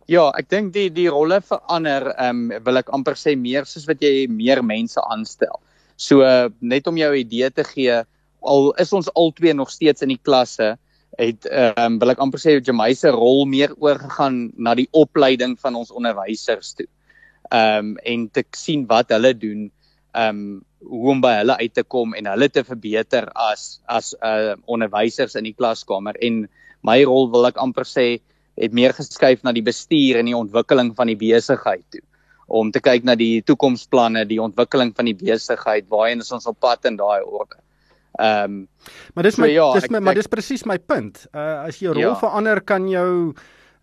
Ja, 0.09 0.31
ek 0.41 0.47
dink 0.49 0.71
die 0.73 0.89
die 0.89 1.11
rolle 1.13 1.43
verander, 1.45 2.07
ehm 2.15 2.47
um, 2.49 2.61
wil 2.65 2.81
ek 2.81 2.93
amper 2.97 3.17
sê 3.21 3.35
meer 3.37 3.67
soos 3.69 3.85
wat 3.91 4.01
jy 4.01 4.25
meer 4.33 4.63
mense 4.65 5.03
aanstel. 5.05 5.59
So 6.01 6.23
uh, 6.25 6.49
net 6.65 6.87
om 6.89 6.97
jou 6.97 7.11
idee 7.19 7.51
te 7.53 7.65
gee, 7.69 7.99
al 8.41 8.71
is 8.81 8.95
ons 8.97 9.11
albei 9.13 9.53
nog 9.53 9.69
steeds 9.69 10.07
in 10.07 10.15
die 10.15 10.23
klasse, 10.29 10.71
het 11.21 11.45
ehm 11.51 11.83
um, 11.85 11.99
wil 12.01 12.15
ek 12.15 12.23
amper 12.25 12.41
sê 12.41 12.55
Jamai 12.57 12.95
se 12.97 13.13
rol 13.13 13.45
meer 13.51 13.75
oorgegaan 13.77 14.47
na 14.57 14.73
die 14.79 14.89
opleiding 14.97 15.59
van 15.61 15.77
ons 15.77 15.93
onderwysers 15.93 16.73
toe. 16.79 16.89
Ehm 17.53 17.93
um, 17.93 17.93
en 18.01 18.25
te 18.33 18.47
sien 18.57 18.87
wat 18.89 19.13
hulle 19.13 19.35
doen, 19.37 19.69
ehm 20.17 20.41
um, 20.41 20.65
hoe 20.89 21.13
om 21.13 21.21
by 21.21 21.35
hulle 21.43 21.59
uit 21.61 21.75
te 21.75 21.85
kom 21.85 22.17
en 22.17 22.33
hulle 22.33 22.49
te 22.49 22.65
verbeter 22.65 23.29
as 23.35 23.83
as 23.85 24.15
uh 24.25 24.57
onderwysers 24.65 25.37
in 25.37 25.51
die 25.51 25.57
klaskamer 25.59 26.17
en 26.23 26.47
my 26.81 27.03
rol 27.05 27.29
wil 27.29 27.51
ek 27.53 27.61
amper 27.61 27.85
sê 27.85 28.09
het 28.59 28.73
meer 28.75 28.93
geskuif 28.93 29.43
na 29.43 29.53
die 29.53 29.63
bestuur 29.63 30.19
en 30.19 30.27
die 30.31 30.37
ontwikkeling 30.37 30.95
van 30.97 31.07
die 31.07 31.19
besigheid 31.19 31.85
toe 31.95 32.03
om 32.49 32.71
te 32.73 32.81
kyk 32.81 33.05
na 33.05 33.13
die 33.19 33.43
toekomsplanne, 33.45 34.25
die 34.29 34.41
ontwikkeling 34.41 34.95
van 34.97 35.11
die 35.11 35.17
besigheid, 35.17 35.85
waarheen 35.93 36.25
is 36.25 36.33
ons 36.33 36.49
op 36.49 36.57
pad 36.65 36.87
in 36.89 36.97
daai 36.97 37.21
orde. 37.21 37.61
Ehm 38.19 38.57
um, 38.57 38.57
maar 39.15 39.29
dis 39.29 39.37
so, 39.37 39.45
my 39.45 39.51
ja, 39.53 39.67
dis 39.77 39.91
my 39.93 40.01
ek, 40.01 40.05
maar 40.07 40.17
dis 40.17 40.31
presies 40.33 40.65
my 40.67 40.79
punt. 40.81 41.27
Uh 41.37 41.69
as 41.69 41.79
jou 41.79 41.93
rol 41.93 42.09
ja. 42.09 42.17
verander 42.19 42.63
kan 42.65 42.89
jou 42.89 43.35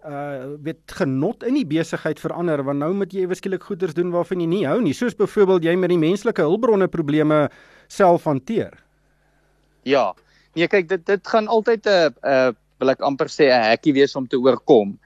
uh 0.06 0.58
weet 0.66 0.98
genot 0.98 1.46
in 1.46 1.56
die 1.60 1.66
besigheid 1.66 2.20
verander 2.20 2.64
want 2.66 2.82
nou 2.82 2.92
moet 2.98 3.14
jy 3.14 3.24
eweskielik 3.26 3.64
goeders 3.70 3.96
doen 3.96 4.12
waarvan 4.14 4.42
jy 4.42 4.50
nie 4.50 4.66
hou 4.66 4.82
nie 4.82 4.94
soos 4.98 5.16
byvoorbeeld 5.16 5.70
jy 5.70 5.78
met 5.80 5.94
die 5.94 6.02
menslike 6.02 6.42
hulpbronne 6.42 6.90
probleme 6.92 7.46
self 7.88 8.26
hanteer. 8.26 8.74
Ja. 9.86 10.12
Nee 10.56 10.68
kyk 10.68 10.90
dit 10.90 11.06
dit 11.06 11.28
gaan 11.28 11.48
altyd 11.48 11.86
'n 11.86 11.90
uh, 11.90 12.10
uh 12.34 12.54
wil 12.80 12.90
ek 12.90 13.02
amper 13.02 13.28
sê 13.28 13.50
'n 13.50 13.72
hekkie 13.72 13.94
wees 13.94 14.16
om 14.16 14.28
te 14.28 14.38
oorkom. 14.38 14.98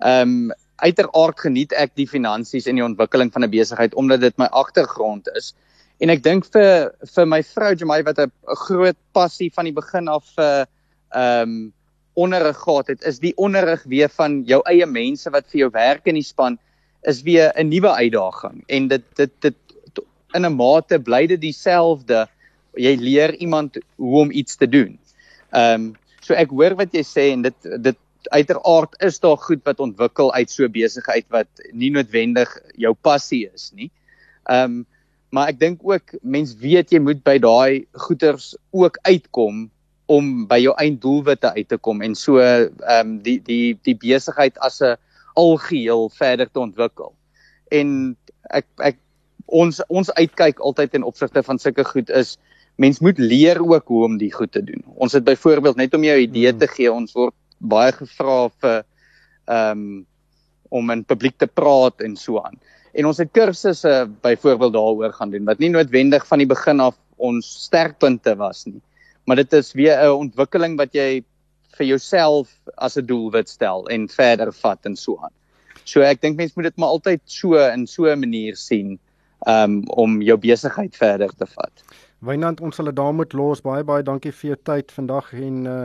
Ehm 0.00 0.50
um, 0.50 0.52
uiteraard 0.78 1.40
geniet 1.40 1.72
ek 1.74 1.96
die 1.98 2.06
finansies 2.06 2.68
en 2.70 2.76
die 2.78 2.84
ontwikkeling 2.84 3.32
van 3.32 3.44
'n 3.44 3.50
besigheid 3.50 3.94
omdat 3.94 4.20
dit 4.20 4.38
my 4.38 4.46
agtergrond 4.46 5.28
is. 5.34 5.54
En 5.98 6.10
ek 6.10 6.22
dink 6.22 6.46
vir 6.54 6.92
vir 7.14 7.26
my 7.26 7.42
vrou 7.42 7.74
Jamai 7.74 8.02
wat 8.06 8.18
'n 8.18 8.30
groot 8.66 8.96
passie 9.12 9.50
van 9.50 9.64
die 9.64 9.74
begin 9.74 10.08
af 10.08 10.24
vir 10.36 10.66
ehm 11.14 11.42
um, 11.42 11.72
onderrig 12.18 12.58
gehad 12.58 12.88
het, 12.88 13.02
is 13.06 13.20
die 13.22 13.34
onderrig 13.36 13.84
weer 13.86 14.08
van 14.10 14.42
jou 14.44 14.60
eie 14.66 14.86
mense 14.86 15.30
wat 15.30 15.46
vir 15.46 15.60
jou 15.60 15.70
werk 15.70 16.06
in 16.06 16.14
die 16.18 16.26
span 16.26 16.58
is 17.06 17.22
weer 17.22 17.52
'n 17.54 17.68
nuwe 17.68 17.90
uitdaging. 17.90 18.64
En 18.66 18.88
dit 18.88 19.04
dit 19.16 19.32
dit 19.40 19.56
in 20.34 20.44
'n 20.46 20.56
mate 20.56 20.98
bly 20.98 21.26
dit 21.26 21.40
dieselfde. 21.40 22.26
Jy 22.74 22.96
leer 22.96 23.34
iemand 23.34 23.78
hoe 23.96 24.20
om 24.20 24.30
iets 24.30 24.56
te 24.56 24.68
doen. 24.68 24.98
Ehm 25.50 25.74
um, 25.74 25.96
so 26.28 26.36
ek 26.36 26.52
hoor 26.52 26.76
wat 26.78 26.94
jy 26.96 27.04
sê 27.06 27.30
en 27.32 27.46
dit 27.46 27.72
dit 27.88 28.04
uiteraard 28.34 28.96
is 29.06 29.20
daar 29.22 29.38
goed 29.40 29.62
wat 29.64 29.80
ontwikkel 29.80 30.32
uit 30.34 30.50
so 30.52 30.68
besigheid 30.68 31.26
wat 31.32 31.48
nie 31.72 31.90
noodwendig 31.94 32.50
jou 32.76 32.92
passie 33.06 33.46
is 33.48 33.70
nie. 33.74 33.90
Ehm 34.50 34.78
um, 34.78 34.86
maar 35.28 35.50
ek 35.52 35.58
dink 35.60 35.82
ook 35.84 36.14
mens 36.24 36.54
weet 36.56 36.92
jy 36.92 37.02
moet 37.04 37.18
by 37.20 37.34
daai 37.36 37.84
goeters 38.06 38.54
ook 38.72 38.96
uitkom 39.04 39.66
om 40.08 40.46
by 40.48 40.56
jou 40.62 40.72
einddoelwitte 40.80 41.50
uit 41.52 41.68
te 41.68 41.76
kom 41.76 42.00
en 42.02 42.14
so 42.16 42.40
ehm 42.40 42.72
um, 42.96 43.18
die 43.24 43.36
die 43.44 43.76
die 43.84 43.96
besigheid 44.06 44.56
as 44.64 44.80
'n 44.80 44.96
algeheel 45.36 46.08
verder 46.16 46.48
te 46.50 46.60
ontwikkel. 46.60 47.12
En 47.70 48.16
ek 48.50 48.66
ek 48.80 48.96
ons 49.46 49.80
ons 49.88 50.10
uitkyk 50.10 50.60
altyd 50.60 50.94
in 50.94 51.04
opsigte 51.04 51.42
van 51.42 51.58
sulke 51.58 51.84
goed 51.84 52.10
is 52.10 52.36
mens 52.78 53.00
moet 53.02 53.18
leer 53.18 53.58
ook 53.58 53.90
hoe 53.90 54.04
om 54.06 54.18
die 54.18 54.32
goed 54.32 54.52
te 54.54 54.62
doen. 54.62 54.84
Ons 54.94 55.16
het 55.18 55.24
byvoorbeeld 55.26 55.76
net 55.76 55.94
om 55.94 56.04
jou 56.06 56.16
idee 56.18 56.52
te 56.56 56.68
gee, 56.70 56.92
ons 56.92 57.12
word 57.16 57.34
baie 57.58 57.92
gevra 57.92 58.48
vir 58.62 58.84
ehm 59.48 59.82
um, 59.82 60.06
om 60.68 60.90
in 60.92 61.00
publiek 61.00 61.38
te 61.40 61.46
praat 61.48 62.02
en 62.04 62.12
so 62.20 62.36
aan 62.44 62.58
en 62.92 63.06
ons 63.08 63.16
het 63.16 63.30
kursusse 63.32 63.92
byvoorbeeld 64.20 64.74
daaroor 64.74 65.14
gaan 65.16 65.30
doen 65.32 65.46
wat 65.48 65.62
nie 65.64 65.70
noodwendig 65.72 66.26
van 66.28 66.42
die 66.42 66.48
begin 66.50 66.82
af 66.84 66.98
ons 67.16 67.48
sterkpunte 67.64 68.34
was 68.36 68.66
nie 68.68 68.82
maar 69.24 69.40
dit 69.40 69.52
is 69.52 69.72
weer 69.72 69.96
'n 70.04 70.28
ontwikkeling 70.28 70.76
wat 70.76 70.92
jy 70.92 71.24
vir 71.78 71.86
jouself 71.86 72.48
as 72.76 72.96
'n 72.96 73.06
doelwit 73.06 73.48
stel 73.48 73.86
en 73.92 74.08
verder 74.08 74.52
vat 74.52 74.86
en 74.86 74.96
so 74.96 75.18
aan. 75.22 75.34
So 75.84 76.00
ek 76.00 76.20
dink 76.20 76.36
mense 76.36 76.56
moet 76.56 76.68
dit 76.70 76.76
maar 76.76 76.96
altyd 76.96 77.20
so 77.24 77.54
in 77.54 77.86
so 77.86 78.06
'n 78.06 78.20
manier 78.20 78.56
sien 78.56 78.98
um, 79.46 79.84
om 79.88 80.22
jou 80.22 80.36
besigheid 80.36 80.96
verder 80.96 81.30
te 81.38 81.46
vat. 81.46 81.84
Wynand, 82.20 82.60
ons 82.60 82.74
sal 82.74 82.90
dit 82.90 82.96
daar 82.96 83.14
moet 83.14 83.32
los. 83.32 83.60
Baie 83.62 83.84
baie 83.86 84.02
dankie 84.02 84.32
vir 84.34 84.52
jou 84.52 84.56
tyd 84.70 84.94
vandag 84.94 85.32
en 85.38 85.66
uh 85.66 85.82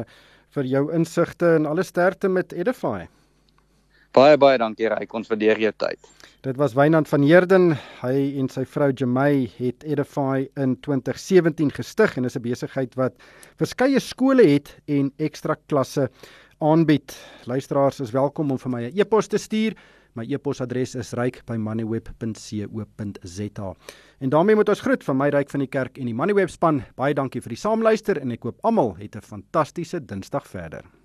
vir 0.54 0.68
jou 0.70 0.84
insigte 0.94 1.48
en 1.58 1.66
alle 1.66 1.82
sterkte 1.82 2.30
met 2.30 2.52
Edify. 2.54 3.08
Baie 4.14 4.38
baie 4.38 4.60
dankie 4.62 4.86
Ryk, 4.86 5.14
ons 5.18 5.32
waardeer 5.32 5.58
jou 5.58 5.72
tyd. 5.82 6.10
Dit 6.46 6.60
was 6.62 6.76
Wynand 6.78 7.10
van 7.10 7.24
Heerden. 7.26 7.72
Hy 8.04 8.14
en 8.38 8.50
sy 8.54 8.62
vrou 8.70 8.92
Jamey 8.94 9.48
het 9.58 9.82
Edify 9.82 10.44
in 10.62 10.76
2017 10.86 11.72
gestig 11.74 12.18
en 12.18 12.30
is 12.30 12.38
'n 12.38 12.46
besigheid 12.46 12.94
wat 12.96 13.14
verskeie 13.58 14.00
skole 14.00 14.46
het 14.46 14.76
en 14.86 15.12
ekstra 15.18 15.56
klasse 15.68 16.10
aanbied. 16.60 17.18
Luisteraars 17.46 18.00
is 18.00 18.12
welkom 18.12 18.52
om 18.52 18.60
vir 18.60 18.72
my 18.72 18.82
'n 18.84 19.00
e-pos 19.00 19.28
te 19.28 19.38
stuur. 19.38 19.74
My 20.14 20.26
e-posadres 20.30 20.96
is 20.96 21.14
ryk@moneyweb.co.za. 21.14 23.74
En 24.20 24.30
daarmee 24.30 24.56
moet 24.56 24.70
ons 24.70 24.82
groet 24.82 25.04
van 25.04 25.18
my 25.18 25.30
ryk 25.30 25.50
van 25.50 25.60
die 25.60 25.70
kerk 25.70 25.98
en 25.98 26.06
die 26.06 26.16
Moneyweb 26.16 26.50
span. 26.50 26.84
Baie 26.96 27.14
dankie 27.14 27.42
vir 27.42 27.50
die 27.50 27.58
saamluister 27.58 28.22
en 28.22 28.32
ek 28.32 28.44
hoop 28.44 28.60
almal 28.62 28.96
het 28.98 29.16
'n 29.16 29.22
fantastiese 29.22 30.06
Dinsdag 30.06 30.48
verder. 30.48 31.03